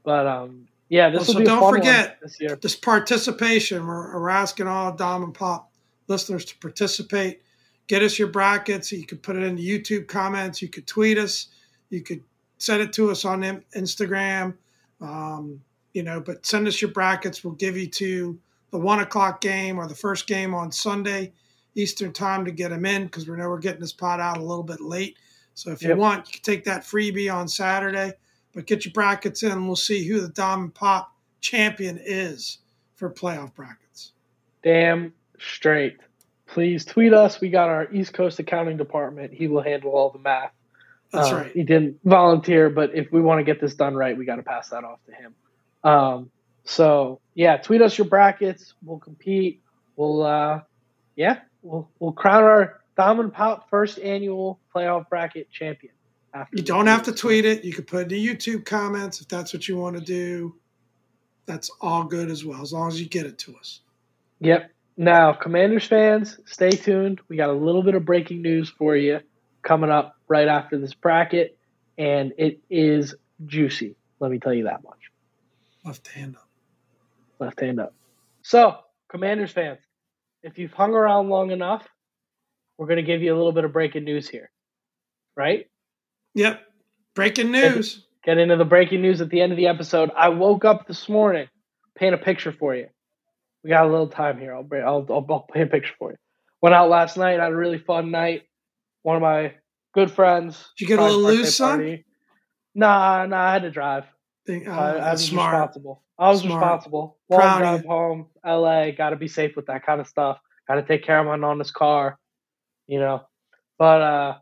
But 0.04 0.26
um, 0.26 0.68
yeah, 0.90 1.10
this 1.10 1.28
well, 1.28 1.40
will 1.40 1.46
so 1.46 1.60
don't 1.60 1.74
forget 1.74 2.20
this 2.22 2.40
year. 2.40 2.58
This 2.62 2.76
participation. 2.76 3.86
We're, 3.86 4.20
we're 4.20 4.30
asking 4.30 4.68
all 4.68 4.94
Dom 4.94 5.24
and 5.24 5.34
Pop 5.34 5.72
listeners 6.08 6.46
to 6.46 6.58
participate. 6.60 7.42
Get 7.88 8.04
us 8.04 8.18
your 8.18 8.30
brackets. 8.30 8.92
You 8.92 9.06
could 9.06 9.22
put 9.22 9.36
it 9.36 9.44
in 9.44 9.56
the 9.56 9.68
YouTube 9.68 10.08
comments. 10.08 10.62
You 10.62 10.70
could 10.70 10.88
tweet 10.88 11.18
us. 11.18 11.48
You 11.90 12.02
could 12.02 12.24
send 12.58 12.82
it 12.82 12.94
to 12.94 13.12
us 13.12 13.26
on 13.26 13.42
Instagram. 13.76 14.56
Um, 15.02 15.62
you 15.94 16.04
know, 16.04 16.20
but 16.20 16.46
send 16.46 16.68
us 16.68 16.82
your 16.82 16.92
brackets. 16.92 17.44
We'll 17.44 17.54
give 17.54 17.78
you 17.78 17.88
to 17.88 18.40
the 18.72 18.80
one 18.80 19.00
o'clock 19.00 19.42
game 19.42 19.78
or 19.78 19.88
the 19.88 19.96
first 19.96 20.28
game 20.28 20.54
on 20.54 20.72
Sunday 20.72 21.34
Eastern 21.76 22.12
time 22.12 22.44
to 22.46 22.52
get 22.52 22.70
them 22.70 22.86
in 22.86 23.06
because 23.06 23.28
we 23.28 23.38
know 23.38 23.50
we're 23.50 23.60
getting 23.60 23.82
this 23.82 23.94
pot 23.94 24.20
out 24.20 24.38
a 24.38 24.44
little 24.44 24.64
bit 24.64 24.82
late. 24.82 25.18
So 25.54 25.72
if 25.72 25.82
you 25.82 25.96
want, 25.96 26.28
you 26.28 26.34
can 26.34 26.42
take 26.42 26.64
that 26.66 26.84
freebie 26.84 27.34
on 27.34 27.48
Saturday 27.48 28.14
but 28.58 28.66
get 28.66 28.86
your 28.86 28.92
brackets 28.92 29.44
in. 29.44 29.52
And 29.52 29.68
we'll 29.68 29.76
see 29.76 30.04
who 30.08 30.20
the 30.20 30.30
Dom 30.30 30.64
and 30.64 30.74
Pop 30.74 31.16
champion 31.42 32.00
is 32.04 32.58
for 32.96 33.08
playoff 33.08 33.54
brackets. 33.54 34.14
Damn 34.64 35.14
straight. 35.38 35.98
Please 36.48 36.84
tweet 36.84 37.14
us. 37.14 37.40
We 37.40 37.52
got 37.52 37.70
our 37.70 37.88
East 37.94 38.14
Coast 38.14 38.40
accounting 38.40 38.76
department. 38.76 39.32
He 39.32 39.48
will 39.48 39.62
handle 39.62 39.92
all 39.92 40.10
the 40.10 40.18
math. 40.18 40.54
That's 41.14 41.32
uh, 41.32 41.36
right. 41.36 41.52
He 41.52 41.62
didn't 41.62 42.00
volunteer, 42.04 42.72
but 42.72 42.96
if 42.96 43.12
we 43.12 43.22
want 43.22 43.40
to 43.40 43.44
get 43.44 43.62
this 43.62 43.76
done 43.76 43.94
right, 43.94 44.18
we 44.18 44.26
got 44.26 44.38
to 44.38 44.44
pass 44.44 44.70
that 44.70 44.84
off 44.84 45.00
to 45.06 45.14
him. 45.14 45.36
Um, 45.84 46.32
so 46.68 47.22
yeah, 47.34 47.58
tweet 47.58 47.82
us 47.82 47.98
your 47.98 48.08
brackets. 48.08 48.74
We'll 48.84 49.00
compete. 49.00 49.62
We'll 49.96 50.24
uh, 50.24 50.62
yeah, 51.16 51.40
we'll 51.62 51.90
we'll 52.00 52.12
crown 52.12 52.44
our 52.44 52.82
Dom 52.98 53.20
and 53.20 53.34
Pop 53.34 53.70
first 53.70 54.00
annual 54.00 54.60
playoff 54.76 55.08
bracket 55.10 55.50
champion. 55.52 55.94
you 56.52 56.64
don't 56.64 56.88
have 56.88 57.04
to 57.04 57.14
tweet 57.14 57.46
it. 57.46 57.64
You 57.64 57.74
can 57.74 57.86
put 57.86 58.00
it 58.00 58.02
in 58.04 58.08
the 58.10 58.28
YouTube 58.28 58.66
comments 58.66 59.22
if 59.22 59.28
that's 59.28 59.54
what 59.54 59.68
you 59.68 59.78
want 59.78 59.96
to 59.96 60.04
do. 60.04 60.56
That's 61.46 61.72
all 61.80 62.04
good 62.04 62.30
as 62.30 62.44
well, 62.44 62.62
as 62.62 62.74
long 62.74 62.90
as 62.90 63.00
you 63.00 63.08
get 63.08 63.26
it 63.26 63.38
to 63.40 63.56
us. 63.56 63.80
Yep. 64.40 64.70
Now, 64.98 65.32
Commanders 65.32 65.86
fans, 65.86 66.38
stay 66.46 66.72
tuned. 66.72 67.22
We 67.30 67.38
got 67.38 67.50
a 67.50 67.54
little 67.54 67.84
bit 67.84 67.96
of 67.96 68.04
breaking 68.04 68.42
news 68.42 68.70
for 68.70 68.96
you 68.96 69.22
coming 69.62 69.90
up 69.90 70.18
right 70.28 70.48
after 70.48 70.78
this 70.78 70.94
bracket, 70.94 71.58
and 71.98 72.34
it 72.38 72.60
is 72.70 73.16
juicy. 73.46 73.96
Let 74.20 74.32
me 74.32 74.40
tell 74.40 74.54
you 74.54 74.66
that 74.66 74.84
much. 74.84 75.12
Left 75.86 76.08
hand 76.08 76.36
up. 76.36 76.47
Left 77.40 77.60
hand 77.60 77.80
up. 77.80 77.94
So, 78.42 78.78
Commanders 79.10 79.52
fans, 79.52 79.80
if 80.44 80.58
you've 80.58 80.74
hung 80.74 80.94
around 80.94 81.30
long 81.30 81.52
enough, 81.52 81.88
we're 82.78 82.88
going 82.88 82.98
to 82.98 83.04
give 83.04 83.22
you 83.22 83.34
a 83.34 83.38
little 83.38 83.52
bit 83.52 83.64
of 83.64 83.74
breaking 83.74 84.04
news 84.04 84.30
here, 84.30 84.50
right? 85.36 85.68
Yep. 86.36 86.62
Breaking 87.16 87.52
news. 87.52 88.06
Get 88.24 88.38
into 88.38 88.58
the 88.58 88.66
breaking 88.66 89.02
news 89.02 89.22
at 89.22 89.30
the 89.30 89.42
end 89.42 89.52
of 89.52 89.58
the 89.58 89.68
episode. 89.68 90.12
I 90.16 90.30
woke 90.30 90.66
up 90.66 90.88
this 90.88 91.08
morning, 91.08 91.48
paint 91.98 92.14
a 92.14 92.18
picture 92.18 92.52
for 92.52 92.76
you. 92.76 92.88
We 93.64 93.70
got 93.70 93.86
a 93.86 93.90
little 93.90 94.10
time 94.10 94.40
here. 94.40 94.54
I'll, 94.56 94.68
I'll, 94.72 95.06
I'll, 95.10 95.26
I'll 95.30 95.48
paint 95.52 95.68
a 95.68 95.72
picture 95.72 95.94
for 95.98 96.12
you. 96.12 96.18
Went 96.62 96.76
out 96.76 96.90
last 96.90 97.18
night, 97.18 97.40
had 97.40 97.52
a 97.52 97.56
really 97.56 97.78
fun 97.80 98.12
night. 98.12 98.44
One 99.04 99.16
of 99.16 99.22
my 99.22 99.54
good 99.94 100.12
friends. 100.12 100.58
Did 100.78 100.86
you 100.86 100.88
get 100.88 101.00
a 101.00 101.04
little 101.04 101.22
loose, 101.22 101.56
son? 101.56 102.04
Nah, 102.76 103.26
nah, 103.26 103.50
I 103.50 103.54
had 103.54 103.62
to 103.64 103.72
drive. 103.72 104.06
Think, 104.46 104.68
uh, 104.68 104.72
I, 104.72 104.92
I 104.98 105.12
was 105.12 105.26
smart. 105.26 105.54
responsible. 105.54 106.04
I 106.20 106.30
was 106.30 106.42
smart. 106.42 106.62
responsible. 106.62 107.18
Long 107.30 107.40
Proud 107.40 107.58
drive 107.60 107.86
home, 107.86 108.28
LA. 108.46 108.92
Got 108.92 109.12
to 109.12 109.16
be 109.16 109.28
safe 109.28 109.56
with 109.56 109.68
that 109.68 109.86
kind 109.86 110.02
of 110.02 110.08
stuff. 110.08 110.40
Got 110.68 110.76
to 110.76 110.84
take 110.84 111.04
care 111.04 111.20
of 111.20 111.26
my 111.26 111.36
nonna's 111.36 111.72
car, 111.72 112.18
you 112.88 113.00
know. 113.00 113.22
But 113.78 114.02
uh 114.02 114.38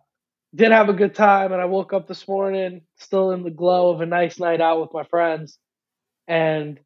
did 0.56 0.72
have 0.72 0.88
a 0.88 0.94
good 0.94 1.14
time, 1.14 1.52
and 1.52 1.62
I 1.62 1.66
woke 1.66 1.92
up 1.92 2.08
this 2.08 2.28
morning 2.28 2.82
still 2.98 3.32
in 3.32 3.44
the 3.44 3.52
glow 3.52 3.90
of 3.90 4.00
a 4.00 4.06
nice 4.06 4.40
night 4.40 4.62
out 4.62 4.80
with 4.80 4.94
my 4.94 5.04
friends, 5.04 5.58
and 6.28 6.80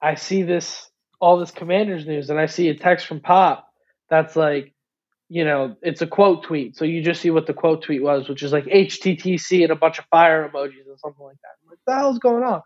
I 0.00 0.14
see 0.14 0.42
this 0.44 0.88
all 1.20 1.38
this 1.38 1.50
Commanders 1.50 2.06
news, 2.06 2.30
and 2.30 2.38
I 2.38 2.46
see 2.46 2.68
a 2.68 2.74
text 2.74 3.06
from 3.06 3.20
Pop 3.20 3.68
that's 4.08 4.36
like, 4.36 4.72
you 5.28 5.44
know, 5.44 5.76
it's 5.82 6.02
a 6.02 6.06
quote 6.06 6.44
tweet. 6.44 6.76
So 6.76 6.84
you 6.84 7.02
just 7.02 7.20
see 7.20 7.30
what 7.30 7.46
the 7.46 7.52
quote 7.52 7.82
tweet 7.82 8.02
was, 8.02 8.28
which 8.28 8.42
is 8.42 8.52
like 8.52 8.64
HTTC 8.64 9.62
and 9.62 9.70
a 9.70 9.76
bunch 9.76 9.98
of 9.98 10.06
fire 10.06 10.48
emojis 10.48 10.88
or 10.88 10.96
something 10.98 11.24
like 11.24 11.36
that. 11.42 11.56
I'm 11.62 11.70
like, 11.70 11.78
the 11.86 11.94
hell's 11.94 12.18
going 12.18 12.42
on? 12.42 12.62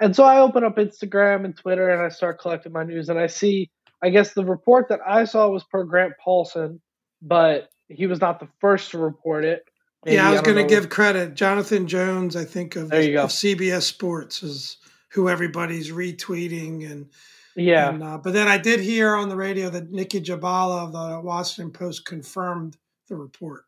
And 0.00 0.16
so 0.16 0.24
I 0.24 0.38
open 0.40 0.64
up 0.64 0.76
Instagram 0.76 1.44
and 1.44 1.56
Twitter 1.56 1.90
and 1.90 2.00
I 2.00 2.08
start 2.08 2.40
collecting 2.40 2.72
my 2.72 2.84
news 2.84 3.08
and 3.10 3.18
I 3.18 3.26
see, 3.26 3.70
I 4.02 4.08
guess 4.08 4.32
the 4.32 4.44
report 4.44 4.88
that 4.88 5.00
I 5.06 5.24
saw 5.24 5.48
was 5.48 5.62
per 5.64 5.84
Grant 5.84 6.14
Paulson, 6.22 6.80
but 7.20 7.68
he 7.88 8.06
was 8.06 8.20
not 8.20 8.40
the 8.40 8.48
first 8.60 8.92
to 8.92 8.98
report 8.98 9.44
it. 9.44 9.64
Maybe, 10.04 10.16
yeah, 10.16 10.28
I 10.28 10.32
was 10.32 10.40
going 10.40 10.56
to 10.56 10.64
give 10.64 10.88
credit. 10.88 11.34
Jonathan 11.34 11.86
Jones, 11.86 12.34
I 12.34 12.46
think 12.46 12.76
of, 12.76 12.88
there 12.88 13.02
you 13.02 13.12
go. 13.12 13.24
of 13.24 13.30
CBS 13.30 13.82
Sports 13.82 14.42
is 14.42 14.78
who 15.12 15.28
everybody's 15.28 15.90
retweeting 15.90 16.90
and 16.90 17.10
yeah. 17.56 17.90
And, 17.90 18.02
uh, 18.02 18.16
but 18.16 18.32
then 18.32 18.48
I 18.48 18.56
did 18.56 18.80
hear 18.80 19.14
on 19.14 19.28
the 19.28 19.36
radio 19.36 19.68
that 19.70 19.90
Nicki 19.90 20.20
Jhabvala 20.20 20.84
of 20.84 20.92
the 20.92 21.20
Washington 21.20 21.72
Post 21.72 22.06
confirmed 22.06 22.78
the 23.08 23.16
report. 23.16 23.64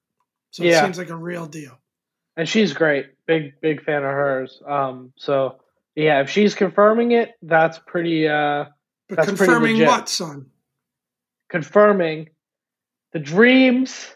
So 0.51 0.63
yeah. 0.63 0.79
it 0.79 0.85
seems 0.85 0.99
like 0.99 1.11
a 1.11 1.17
real 1.17 1.47
deal. 1.47 1.79
And 2.37 2.49
she's 2.49 2.73
great. 2.73 3.11
Big, 3.27 3.61
big 3.61 3.85
fan 3.85 3.97
of 3.97 4.11
hers. 4.11 4.63
Um, 4.67 5.13
so 5.17 5.57
yeah, 5.95 6.21
if 6.21 6.31
she's 6.31 6.55
confirming 6.55 7.13
it, 7.13 7.33
that's 7.43 7.79
pretty 7.87 8.29
uh 8.29 8.67
but 9.09 9.17
that's 9.17 9.29
confirming 9.29 9.77
pretty 9.77 9.85
what, 9.85 10.09
son? 10.09 10.47
Confirming 11.51 12.31
the 13.13 13.19
dreams 13.19 14.15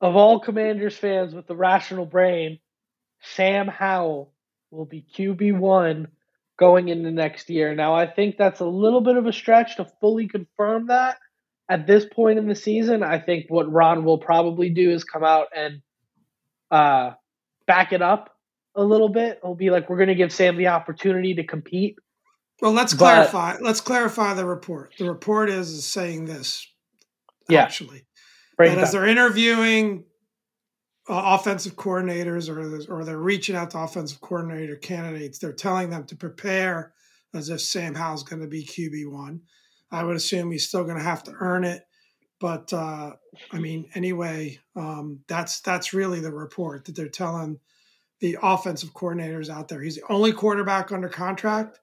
of 0.00 0.16
all 0.16 0.40
Commanders 0.40 0.96
fans 0.96 1.34
with 1.34 1.46
the 1.46 1.56
rational 1.56 2.06
brain, 2.06 2.58
Sam 3.20 3.66
Howell 3.66 4.32
will 4.70 4.84
be 4.84 5.04
QB 5.16 5.58
one 5.58 6.08
going 6.58 6.88
into 6.88 7.10
next 7.10 7.50
year. 7.50 7.74
Now, 7.74 7.94
I 7.94 8.06
think 8.06 8.36
that's 8.36 8.60
a 8.60 8.66
little 8.66 9.00
bit 9.00 9.16
of 9.16 9.26
a 9.26 9.32
stretch 9.32 9.76
to 9.76 9.86
fully 10.00 10.28
confirm 10.28 10.86
that 10.88 11.18
at 11.68 11.86
this 11.86 12.04
point 12.04 12.38
in 12.38 12.46
the 12.46 12.54
season. 12.54 13.02
I 13.02 13.18
think 13.18 13.46
what 13.48 13.70
Ron 13.72 14.04
will 14.04 14.18
probably 14.18 14.70
do 14.70 14.90
is 14.90 15.02
come 15.02 15.24
out 15.24 15.48
and 15.56 15.82
uh, 16.70 17.12
back 17.66 17.92
it 17.92 18.02
up 18.02 18.36
a 18.74 18.84
little 18.84 19.08
bit. 19.08 19.40
He'll 19.42 19.54
be 19.54 19.70
like, 19.70 19.88
"We're 19.88 19.96
going 19.96 20.08
to 20.08 20.14
give 20.14 20.32
Sam 20.32 20.56
the 20.56 20.68
opportunity 20.68 21.34
to 21.34 21.44
compete." 21.44 21.96
Well, 22.60 22.72
let's 22.72 22.92
but, 22.92 22.98
clarify. 22.98 23.56
Let's 23.60 23.80
clarify 23.80 24.34
the 24.34 24.46
report. 24.46 24.94
The 24.98 25.08
report 25.08 25.50
is 25.50 25.86
saying 25.86 26.26
this. 26.26 26.66
Yeah. 27.48 27.62
Actually, 27.62 28.04
that 28.58 28.78
as 28.78 28.92
they're 28.92 29.06
interviewing 29.06 30.04
uh, 31.08 31.38
offensive 31.38 31.74
coordinators 31.74 32.48
or 32.48 32.92
or 32.92 33.04
they're 33.04 33.18
reaching 33.18 33.56
out 33.56 33.70
to 33.70 33.78
offensive 33.78 34.20
coordinator 34.20 34.76
candidates. 34.76 35.38
They're 35.38 35.52
telling 35.52 35.90
them 35.90 36.04
to 36.04 36.16
prepare 36.16 36.92
as 37.34 37.48
if 37.48 37.60
Sam 37.60 37.94
Howell's 37.94 38.22
going 38.22 38.42
to 38.42 38.48
be 38.48 38.64
QB 38.64 39.10
one. 39.10 39.42
I 39.90 40.04
would 40.04 40.16
assume 40.16 40.52
he's 40.52 40.68
still 40.68 40.84
going 40.84 40.98
to 40.98 41.02
have 41.02 41.24
to 41.24 41.34
earn 41.40 41.64
it, 41.64 41.82
but 42.40 42.72
uh, 42.72 43.12
I 43.50 43.58
mean, 43.58 43.90
anyway, 43.94 44.60
um, 44.76 45.20
that's 45.26 45.60
that's 45.60 45.92
really 45.92 46.20
the 46.20 46.32
report 46.32 46.84
that 46.84 46.94
they're 46.94 47.08
telling 47.08 47.58
the 48.20 48.38
offensive 48.42 48.92
coordinators 48.94 49.48
out 49.48 49.68
there. 49.68 49.80
He's 49.80 49.96
the 49.96 50.02
only 50.08 50.32
quarterback 50.32 50.92
under 50.92 51.08
contract. 51.08 51.80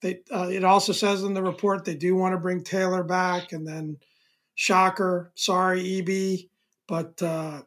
They 0.00 0.20
uh, 0.30 0.48
it 0.50 0.64
also 0.64 0.92
says 0.92 1.22
in 1.22 1.34
the 1.34 1.42
report 1.42 1.84
they 1.84 1.94
do 1.94 2.14
want 2.14 2.34
to 2.34 2.38
bring 2.38 2.62
Taylor 2.62 3.02
back, 3.02 3.52
and 3.52 3.66
then 3.66 3.98
shocker, 4.54 5.32
sorry 5.34 5.98
EB, 5.98 6.48
but 6.86 7.20
uh, 7.22 7.62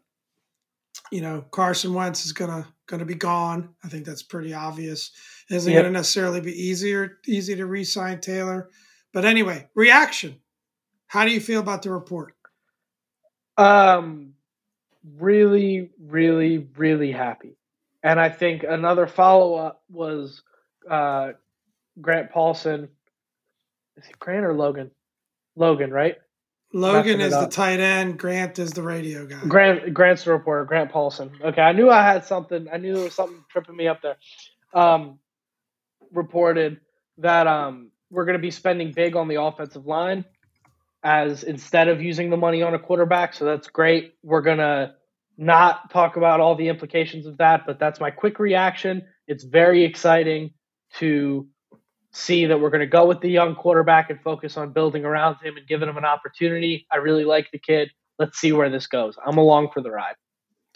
you 1.11 1.21
know 1.21 1.41
Carson 1.51 1.93
Wentz 1.93 2.25
is 2.25 2.33
gonna 2.33 2.67
gonna 2.87 3.05
be 3.05 3.15
gone. 3.15 3.69
I 3.83 3.89
think 3.89 4.05
that's 4.05 4.23
pretty 4.23 4.53
obvious. 4.53 5.11
It 5.49 5.55
isn't 5.55 5.73
yep. 5.73 5.83
gonna 5.83 5.93
necessarily 5.93 6.41
be 6.41 6.53
easier 6.53 7.17
easy 7.25 7.55
to 7.55 7.65
re-sign 7.65 8.21
Taylor. 8.21 8.69
But 9.13 9.25
anyway, 9.25 9.67
reaction. 9.73 10.39
How 11.07 11.25
do 11.25 11.31
you 11.31 11.39
feel 11.39 11.61
about 11.61 11.81
the 11.81 11.91
report? 11.91 12.35
Um 13.57 14.33
really, 15.17 15.91
really, 15.99 16.67
really 16.77 17.11
happy. 17.11 17.57
And 18.03 18.19
I 18.19 18.29
think 18.29 18.63
another 18.63 19.07
follow 19.07 19.55
up 19.55 19.83
was 19.89 20.41
uh 20.89 21.31
Grant 21.99 22.31
Paulson. 22.31 22.89
Is 23.97 24.05
he 24.05 24.13
Grant 24.19 24.45
or 24.45 24.53
Logan? 24.53 24.91
Logan, 25.55 25.91
right? 25.91 26.15
Logan 26.73 27.21
is 27.21 27.33
the 27.33 27.47
tight 27.47 27.79
end. 27.79 28.19
Grant 28.19 28.59
is 28.59 28.71
the 28.71 28.83
radio 28.83 29.25
guy. 29.25 29.39
Grant 29.47 29.93
Grant's 29.93 30.25
the 30.25 30.31
reporter. 30.31 30.65
Grant 30.65 30.91
Paulson. 30.91 31.31
Okay, 31.41 31.61
I 31.61 31.71
knew 31.71 31.89
I 31.89 32.03
had 32.03 32.25
something. 32.25 32.67
I 32.71 32.77
knew 32.77 32.93
there 32.93 33.03
was 33.05 33.15
something 33.15 33.43
tripping 33.49 33.75
me 33.75 33.87
up 33.87 34.01
there. 34.01 34.17
Um, 34.73 35.19
reported 36.11 36.79
that 37.19 37.47
um, 37.47 37.91
we're 38.11 38.25
going 38.25 38.37
to 38.37 38.41
be 38.41 38.51
spending 38.51 38.91
big 38.91 39.15
on 39.15 39.27
the 39.27 39.41
offensive 39.41 39.85
line, 39.85 40.25
as 41.03 41.43
instead 41.43 41.87
of 41.87 42.01
using 42.01 42.29
the 42.29 42.37
money 42.37 42.61
on 42.61 42.73
a 42.73 42.79
quarterback. 42.79 43.33
So 43.33 43.45
that's 43.45 43.69
great. 43.69 44.13
We're 44.21 44.41
gonna 44.41 44.95
not 45.37 45.91
talk 45.91 46.17
about 46.17 46.39
all 46.39 46.55
the 46.55 46.67
implications 46.67 47.25
of 47.25 47.37
that, 47.37 47.65
but 47.65 47.79
that's 47.79 47.99
my 47.99 48.11
quick 48.11 48.39
reaction. 48.39 49.03
It's 49.27 49.43
very 49.43 49.83
exciting 49.83 50.51
to 50.95 51.47
see 52.11 52.47
that 52.47 52.59
we're 52.59 52.69
going 52.69 52.81
to 52.81 52.87
go 52.87 53.05
with 53.05 53.21
the 53.21 53.29
young 53.29 53.55
quarterback 53.55 54.09
and 54.09 54.19
focus 54.21 54.57
on 54.57 54.73
building 54.73 55.05
around 55.05 55.35
him 55.43 55.57
and 55.57 55.67
giving 55.67 55.87
him 55.87 55.97
an 55.97 56.05
opportunity. 56.05 56.87
I 56.91 56.97
really 56.97 57.25
like 57.25 57.49
the 57.51 57.59
kid. 57.59 57.91
Let's 58.17 58.39
see 58.39 58.51
where 58.51 58.69
this 58.69 58.87
goes. 58.87 59.15
I'm 59.23 59.37
along 59.37 59.69
for 59.73 59.81
the 59.81 59.91
ride. 59.91 60.15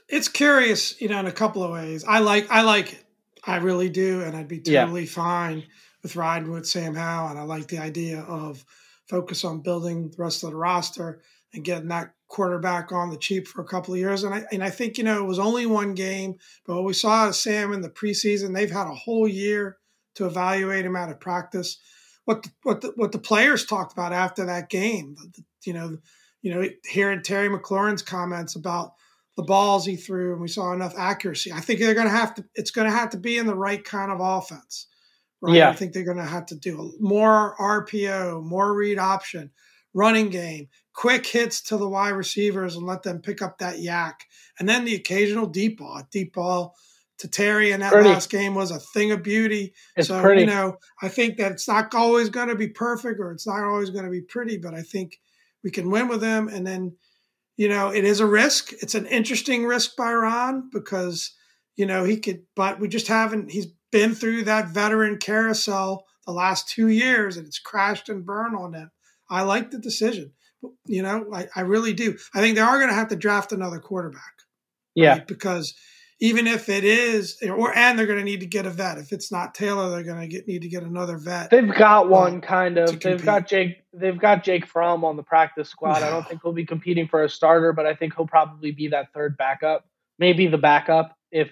It's 0.08 0.28
curious, 0.28 1.00
you 1.02 1.08
know, 1.08 1.20
in 1.20 1.26
a 1.26 1.32
couple 1.32 1.64
of 1.64 1.72
ways. 1.72 2.04
I 2.08 2.20
like 2.20 2.52
I 2.52 2.62
like 2.62 2.94
it. 2.94 3.04
I 3.44 3.58
really 3.58 3.90
do, 3.90 4.22
and 4.22 4.36
I'd 4.36 4.48
be 4.48 4.60
totally 4.60 5.04
yeah. 5.04 5.10
fine 5.10 5.64
with 6.04 6.16
riding 6.16 6.52
with 6.52 6.68
Sam 6.68 6.94
Howell. 6.94 7.32
And 7.32 7.40
I 7.40 7.44
like 7.44 7.68
the 7.68 7.80
idea 7.80 8.20
of 8.22 8.64
focus 9.10 9.44
on 9.44 9.62
building 9.62 10.12
the 10.12 10.24
rest 10.24 10.44
of 10.44 10.52
the 10.52 10.58
roster 10.58 11.22
and 11.54 11.64
getting 11.64 11.90
that 11.90 12.14
quarterback 12.28 12.92
on 12.92 13.10
the 13.10 13.18
cheap 13.18 13.48
for 13.48 13.62
a 13.62 13.68
couple 13.68 13.94
of 13.94 14.00
years. 14.00 14.24
And 14.24 14.34
I 14.34 14.46
and 14.52 14.64
I 14.64 14.70
think 14.70 14.98
you 14.98 15.04
know 15.04 15.20
it 15.24 15.28
was 15.28 15.40
only 15.40 15.66
one 15.66 15.94
game, 15.94 16.38
but 16.66 16.76
what 16.76 16.86
we 16.86 16.94
saw 16.94 17.32
Sam 17.32 17.74
in 17.74 17.82
the 17.82 17.90
preseason, 17.90 18.54
they've 18.54 18.72
had 18.72 18.88
a 18.88 18.96
whole 18.96 19.28
year 19.28 19.78
to 20.16 20.26
evaluate 20.26 20.86
him 20.86 20.96
out 20.96 21.12
of 21.12 21.20
practice. 21.20 21.80
What 22.26 22.44
the, 22.44 22.50
what 22.64 22.82
the, 22.82 22.94
what 22.96 23.12
the 23.12 23.20
players 23.20 23.66
talked 23.66 23.94
about 23.94 24.14
after 24.14 24.46
that 24.46 24.70
game, 24.70 25.16
you 25.66 25.74
know, 25.74 25.98
you 26.42 26.54
know, 26.54 26.70
hearing 26.88 27.24
Terry 27.24 27.50
McLaurin's 27.50 28.02
comments 28.02 28.56
about 28.56 28.94
the 29.38 29.44
balls 29.44 29.86
he 29.86 29.96
threw, 29.96 30.34
and 30.34 30.42
we 30.42 30.48
saw 30.48 30.74
enough 30.74 30.94
accuracy. 30.98 31.52
I 31.52 31.62
think 31.62 31.80
they're 31.80 31.94
going 31.94 32.08
to 32.08 32.14
have 32.14 32.36
to. 32.36 32.46
It's 32.56 32.72
going 32.72 32.90
to 32.90 32.96
have 32.96 33.10
to 33.12 33.18
be 33.18 33.38
in 33.38 33.46
the 33.46 33.56
right 33.56 33.84
kind 33.84 34.12
of 34.12 34.20
offense, 34.22 34.88
Right? 35.42 35.56
Yeah. 35.56 35.70
I 35.70 35.74
think 35.74 35.94
they're 35.94 36.04
going 36.04 36.18
to 36.18 36.24
have 36.24 36.46
to 36.48 36.56
do 36.56 36.94
more 37.00 37.56
RPO, 37.60 38.44
more 38.44 38.74
read 38.76 39.00
option, 39.00 39.52
running 39.94 40.30
game, 40.30 40.68
quick 40.94 41.26
hits 41.26 41.62
to 41.62 41.78
the 41.78 41.88
wide 41.88 42.10
receivers 42.10 42.76
and 42.76 42.86
let 42.86 43.04
them 43.04 43.20
pick 43.20 43.42
up 43.42 43.58
that 43.58 43.78
YAC. 43.78 44.14
And 44.60 44.68
then 44.68 44.86
the 44.86 44.96
occasional 44.96 45.48
deep 45.48 45.80
ball. 45.80 46.04
Deep 46.12 46.34
ball 46.34 46.76
to 47.20 47.28
Terry 47.28 47.72
in 47.72 47.82
that 47.82 47.92
pretty. 47.92 48.10
last 48.10 48.30
game 48.30 48.56
was 48.56 48.72
a 48.72 48.80
thing 48.80 49.12
of 49.12 49.24
beauty. 49.24 49.74
It's 49.96 50.08
so, 50.08 50.22
pretty. 50.22 50.42
you 50.42 50.48
know, 50.48 50.78
I 51.02 51.08
think 51.08 51.38
that 51.38 51.52
it's 51.52 51.68
not 51.68 51.94
always 51.94 52.30
going 52.30 52.48
to 52.48 52.56
be 52.56 52.68
perfect 52.68 53.20
or 53.20 53.32
it's 53.32 53.48
not 53.48 53.64
always 53.64 53.92
going 53.92 54.06
to 54.06 54.12
be 54.12 54.22
pretty, 54.22 54.58
but 54.58 54.74
I 54.74 54.82
think 54.82 55.20
we 55.64 55.70
can 55.70 55.92
win 55.92 56.08
with 56.08 56.24
him. 56.24 56.48
And 56.48 56.66
then, 56.66 56.96
you 57.58 57.70
know, 57.70 57.90
it 57.90 58.06
is 58.06 58.20
a 58.20 58.26
risk. 58.26 58.74
It's 58.82 58.96
an 58.96 59.06
interesting 59.06 59.66
risk 59.66 59.96
by 59.96 60.12
Ron 60.12 60.70
because, 60.74 61.32
you 61.76 61.86
know, 61.86 62.04
he 62.04 62.18
could, 62.18 62.44
but 62.56 62.80
we 62.80 62.88
just 62.88 63.08
haven't, 63.08 63.52
he's 63.52 63.68
been 63.92 64.16
through 64.16 64.46
that 64.46 64.70
veteran 64.70 65.18
carousel 65.18 66.06
the 66.26 66.34
last 66.34 66.70
two 66.70 66.88
years 66.88 67.38
and 67.38 67.46
it's 67.46 67.60
crashed 67.60 68.10
and 68.10 68.26
burned 68.26 68.56
on 68.56 68.74
him. 68.74 68.92
I 69.32 69.44
like 69.44 69.72
the 69.72 69.80
decision. 69.80 70.34
You 70.86 71.02
know, 71.02 71.26
I, 71.34 71.48
I 71.56 71.62
really 71.62 71.94
do. 71.94 72.18
I 72.36 72.42
think 72.42 72.56
they 72.56 72.62
are 72.62 72.78
going 72.78 72.90
to 72.90 72.96
have 72.96 73.08
to 73.08 73.16
draft 73.16 73.52
another 73.52 73.80
quarterback. 73.80 74.34
Yeah. 74.94 75.14
Right? 75.14 75.28
Because 75.28 75.74
even 76.20 76.46
if 76.46 76.70
it 76.70 76.84
is, 76.84 77.38
or 77.42 77.76
and 77.76 77.98
they're 77.98 78.06
going 78.06 78.20
to 78.20 78.24
need 78.24 78.42
to 78.42 78.46
get 78.46 78.68
a 78.68 78.70
vet. 78.70 79.00
If 79.00 79.12
it's 79.12 79.32
not 79.32 79.56
Taylor, 79.56 79.90
they're 79.90 80.04
going 80.04 80.22
to 80.22 80.28
get 80.28 80.48
need 80.48 80.62
to 80.62 80.70
get 80.70 80.84
another 80.84 81.18
vet. 81.18 81.50
They've 81.50 81.74
got 81.74 82.10
one 82.10 82.36
um, 82.36 82.42
kind 82.42 82.78
of. 82.78 83.00
They've 83.00 83.24
got 83.26 83.48
Jake. 83.48 83.84
They've 83.92 84.20
got 84.20 84.44
Jake 84.44 84.68
Fromm 84.68 85.04
on 85.04 85.18
the 85.18 85.24
practice 85.24 85.70
squad. 85.70 86.00
No. 86.00 86.06
I 86.06 86.10
don't 86.12 86.28
think 86.28 86.42
he'll 86.44 86.54
be 86.54 86.66
competing 86.66 87.08
for 87.08 87.24
a 87.24 87.30
starter, 87.30 87.74
but 87.74 87.88
I 87.88 87.96
think 87.96 88.16
he'll 88.16 88.28
probably 88.28 88.72
be 88.72 88.90
that 88.90 89.12
third 89.14 89.36
backup, 89.36 89.88
maybe 90.20 90.46
the 90.46 90.60
backup 90.60 91.18
if 91.32 91.50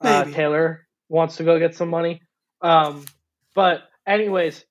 uh, 0.00 0.24
Taylor 0.24 0.86
wants 1.10 1.36
to 1.36 1.44
go 1.44 1.58
get 1.58 1.74
some 1.74 1.90
money. 1.90 2.22
Um, 2.62 3.04
but 3.54 3.82
anyways, 4.06 4.64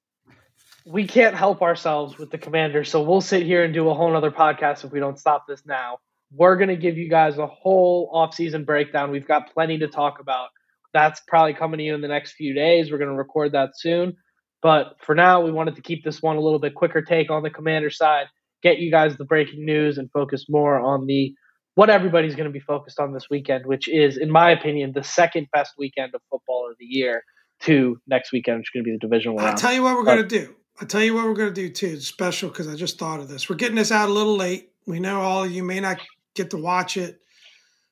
we 0.85 1.07
can't 1.07 1.35
help 1.35 1.61
ourselves 1.61 2.17
with 2.17 2.31
the 2.31 2.37
commander, 2.37 2.83
so 2.83 3.01
we'll 3.01 3.21
sit 3.21 3.43
here 3.43 3.63
and 3.63 3.73
do 3.73 3.89
a 3.89 3.93
whole 3.93 4.15
other 4.15 4.31
podcast 4.31 4.83
if 4.83 4.91
we 4.91 4.99
don't 4.99 5.19
stop 5.19 5.45
this 5.47 5.65
now. 5.65 5.99
We're 6.31 6.57
going 6.57 6.69
to 6.69 6.75
give 6.75 6.97
you 6.97 7.09
guys 7.09 7.37
a 7.37 7.47
whole 7.47 8.11
offseason 8.13 8.65
breakdown. 8.65 9.11
We've 9.11 9.27
got 9.27 9.51
plenty 9.53 9.79
to 9.79 9.87
talk 9.87 10.19
about. 10.19 10.49
That's 10.93 11.21
probably 11.27 11.53
coming 11.53 11.79
to 11.79 11.83
you 11.83 11.95
in 11.95 12.01
the 12.01 12.07
next 12.07 12.33
few 12.33 12.53
days. 12.53 12.91
We're 12.91 12.97
going 12.97 13.09
to 13.09 13.15
record 13.15 13.51
that 13.53 13.71
soon. 13.75 14.15
But 14.61 14.95
for 15.01 15.15
now, 15.15 15.41
we 15.41 15.51
wanted 15.51 15.75
to 15.75 15.81
keep 15.81 16.03
this 16.03 16.21
one 16.21 16.35
a 16.35 16.41
little 16.41 16.59
bit 16.59 16.75
quicker 16.75 17.01
take 17.01 17.31
on 17.31 17.43
the 17.43 17.49
commander 17.49 17.89
side, 17.89 18.25
get 18.61 18.79
you 18.79 18.91
guys 18.91 19.17
the 19.17 19.25
breaking 19.25 19.65
news, 19.65 19.97
and 19.97 20.09
focus 20.11 20.45
more 20.49 20.79
on 20.79 21.05
the 21.05 21.33
what 21.75 21.89
everybody's 21.89 22.35
going 22.35 22.47
to 22.47 22.51
be 22.51 22.59
focused 22.59 22.99
on 22.99 23.13
this 23.13 23.27
weekend, 23.29 23.65
which 23.65 23.87
is, 23.87 24.17
in 24.17 24.29
my 24.29 24.51
opinion, 24.51 24.91
the 24.93 25.03
second 25.03 25.47
best 25.53 25.73
weekend 25.77 26.13
of 26.13 26.21
football 26.29 26.67
of 26.69 26.75
the 26.77 26.85
year 26.85 27.23
to 27.61 27.97
next 28.05 28.33
weekend, 28.33 28.57
which 28.57 28.67
is 28.67 28.71
going 28.73 28.83
to 28.83 28.87
be 28.89 28.91
the 28.91 28.99
divisional 28.99 29.37
round. 29.37 29.51
I'll 29.51 29.55
tell 29.55 29.71
you 29.71 29.83
what 29.83 29.95
we're 29.95 30.03
going 30.03 30.17
to 30.17 30.27
do. 30.27 30.55
I'll 30.79 30.87
tell 30.87 31.03
you 31.03 31.13
what 31.13 31.25
we're 31.25 31.33
going 31.33 31.53
to 31.53 31.61
do 31.61 31.69
too. 31.69 31.95
It's 31.95 32.07
special 32.07 32.49
because 32.49 32.67
I 32.67 32.75
just 32.75 32.97
thought 32.97 33.19
of 33.19 33.27
this. 33.27 33.49
We're 33.49 33.57
getting 33.57 33.75
this 33.75 33.91
out 33.91 34.09
a 34.09 34.13
little 34.13 34.37
late. 34.37 34.71
We 34.85 34.99
know 34.99 35.21
all 35.21 35.43
of 35.43 35.51
you 35.51 35.63
may 35.63 35.79
not 35.79 35.99
get 36.35 36.51
to 36.51 36.57
watch 36.57 36.95
it. 36.95 37.19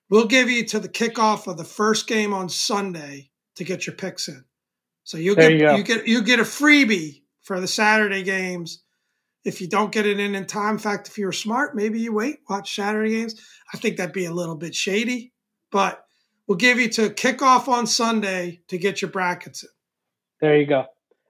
We'll 0.10 0.28
give 0.28 0.50
you 0.50 0.66
to 0.68 0.80
the 0.80 0.88
kickoff 0.88 1.48
of 1.48 1.58
the 1.58 1.66
first 1.66 2.08
game 2.08 2.34
on 2.34 2.48
Sunday 2.48 3.30
to 3.56 3.66
get 3.66 3.86
your 3.86 3.96
picks 3.96 4.30
in. 4.30 4.46
So 5.04 5.18
you'll 5.18 5.36
get 5.36 5.52
you, 5.52 5.78
you, 5.78 5.84
get 5.84 6.08
you 6.08 6.22
get 6.22 6.40
a 6.40 6.44
freebie 6.44 7.24
for 7.42 7.60
the 7.60 7.68
Saturday 7.68 8.24
games. 8.24 8.84
If 9.44 9.62
you 9.62 9.68
don't 9.68 9.92
get 9.92 10.06
it 10.06 10.20
in 10.20 10.36
in 10.36 10.46
time, 10.46 10.74
in 10.76 10.80
fact, 10.80 11.08
if 11.08 11.18
you're 11.18 11.32
smart, 11.32 11.76
maybe 11.76 12.00
you 12.00 12.14
wait, 12.14 12.40
watch 12.50 12.76
Saturday 12.76 13.12
games. 13.12 13.36
I 13.74 13.78
think 13.78 13.98
that'd 13.98 14.14
be 14.14 14.26
a 14.26 14.34
little 14.34 14.56
bit 14.56 14.76
shady, 14.76 15.34
but 15.72 16.04
we'll 16.46 16.58
give 16.58 16.80
you 16.80 16.90
to 16.90 17.10
kickoff 17.10 17.68
on 17.68 17.88
Sunday 17.88 18.62
to 18.68 18.78
get 18.78 19.02
your 19.02 19.12
brackets 19.12 19.64
in. 19.64 19.70
There 20.42 20.58
you 20.58 20.66
go. 20.66 20.86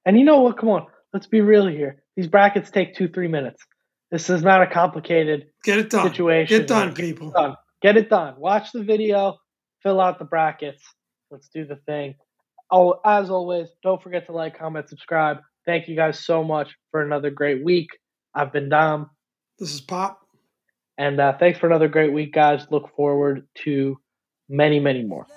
And 0.06 0.18
you 0.18 0.26
know 0.26 0.42
what? 0.42 0.58
Come 0.58 0.70
on, 0.70 0.88
let's 1.14 1.28
be 1.28 1.42
real 1.42 1.68
here. 1.68 2.04
These 2.16 2.28
brackets 2.28 2.72
take 2.72 2.96
two, 2.96 3.08
three 3.08 3.28
minutes. 3.28 3.64
This 4.12 4.30
is 4.30 4.42
not 4.42 4.62
a 4.62 4.68
complicated 4.68 5.48
get 5.64 5.80
it 5.80 5.90
done. 5.90 6.08
situation. 6.08 6.60
Get 6.60 6.68
done, 6.68 6.94
people. 6.94 7.32
Get 7.32 7.40
it 7.40 7.42
done. 7.42 7.56
Get 7.82 7.98
it 7.98 8.10
done. 8.10 8.34
Watch 8.38 8.72
the 8.72 8.84
video, 8.84 9.38
fill 9.84 10.00
out 10.00 10.20
the 10.20 10.26
brackets. 10.26 10.84
Let's 11.30 11.50
do 11.50 11.66
the 11.66 11.76
thing. 11.86 12.16
Oh, 12.72 13.00
as 13.06 13.30
always, 13.30 13.68
don't 13.84 14.02
forget 14.02 14.26
to 14.28 14.32
like, 14.32 14.58
comment, 14.58 14.90
subscribe. 14.90 15.38
Thank 15.66 15.88
you 15.88 15.96
guys 15.96 16.24
so 16.24 16.44
much 16.44 16.70
for 16.92 17.02
another 17.02 17.30
great 17.30 17.64
week. 17.64 17.90
I've 18.34 18.54
been 18.54 18.70
Dom. 18.70 19.10
This 19.60 19.74
is 19.74 19.82
Pop. 19.82 20.20
And 20.98 21.20
uh, 21.20 21.38
thanks 21.38 21.60
for 21.60 21.68
another 21.68 21.88
great 21.88 22.14
week, 22.14 22.34
guys. 22.34 22.66
Look 22.72 22.96
forward 22.96 23.48
to 23.64 23.98
many, 24.50 24.80
many 24.80 25.04
more. 25.04 25.28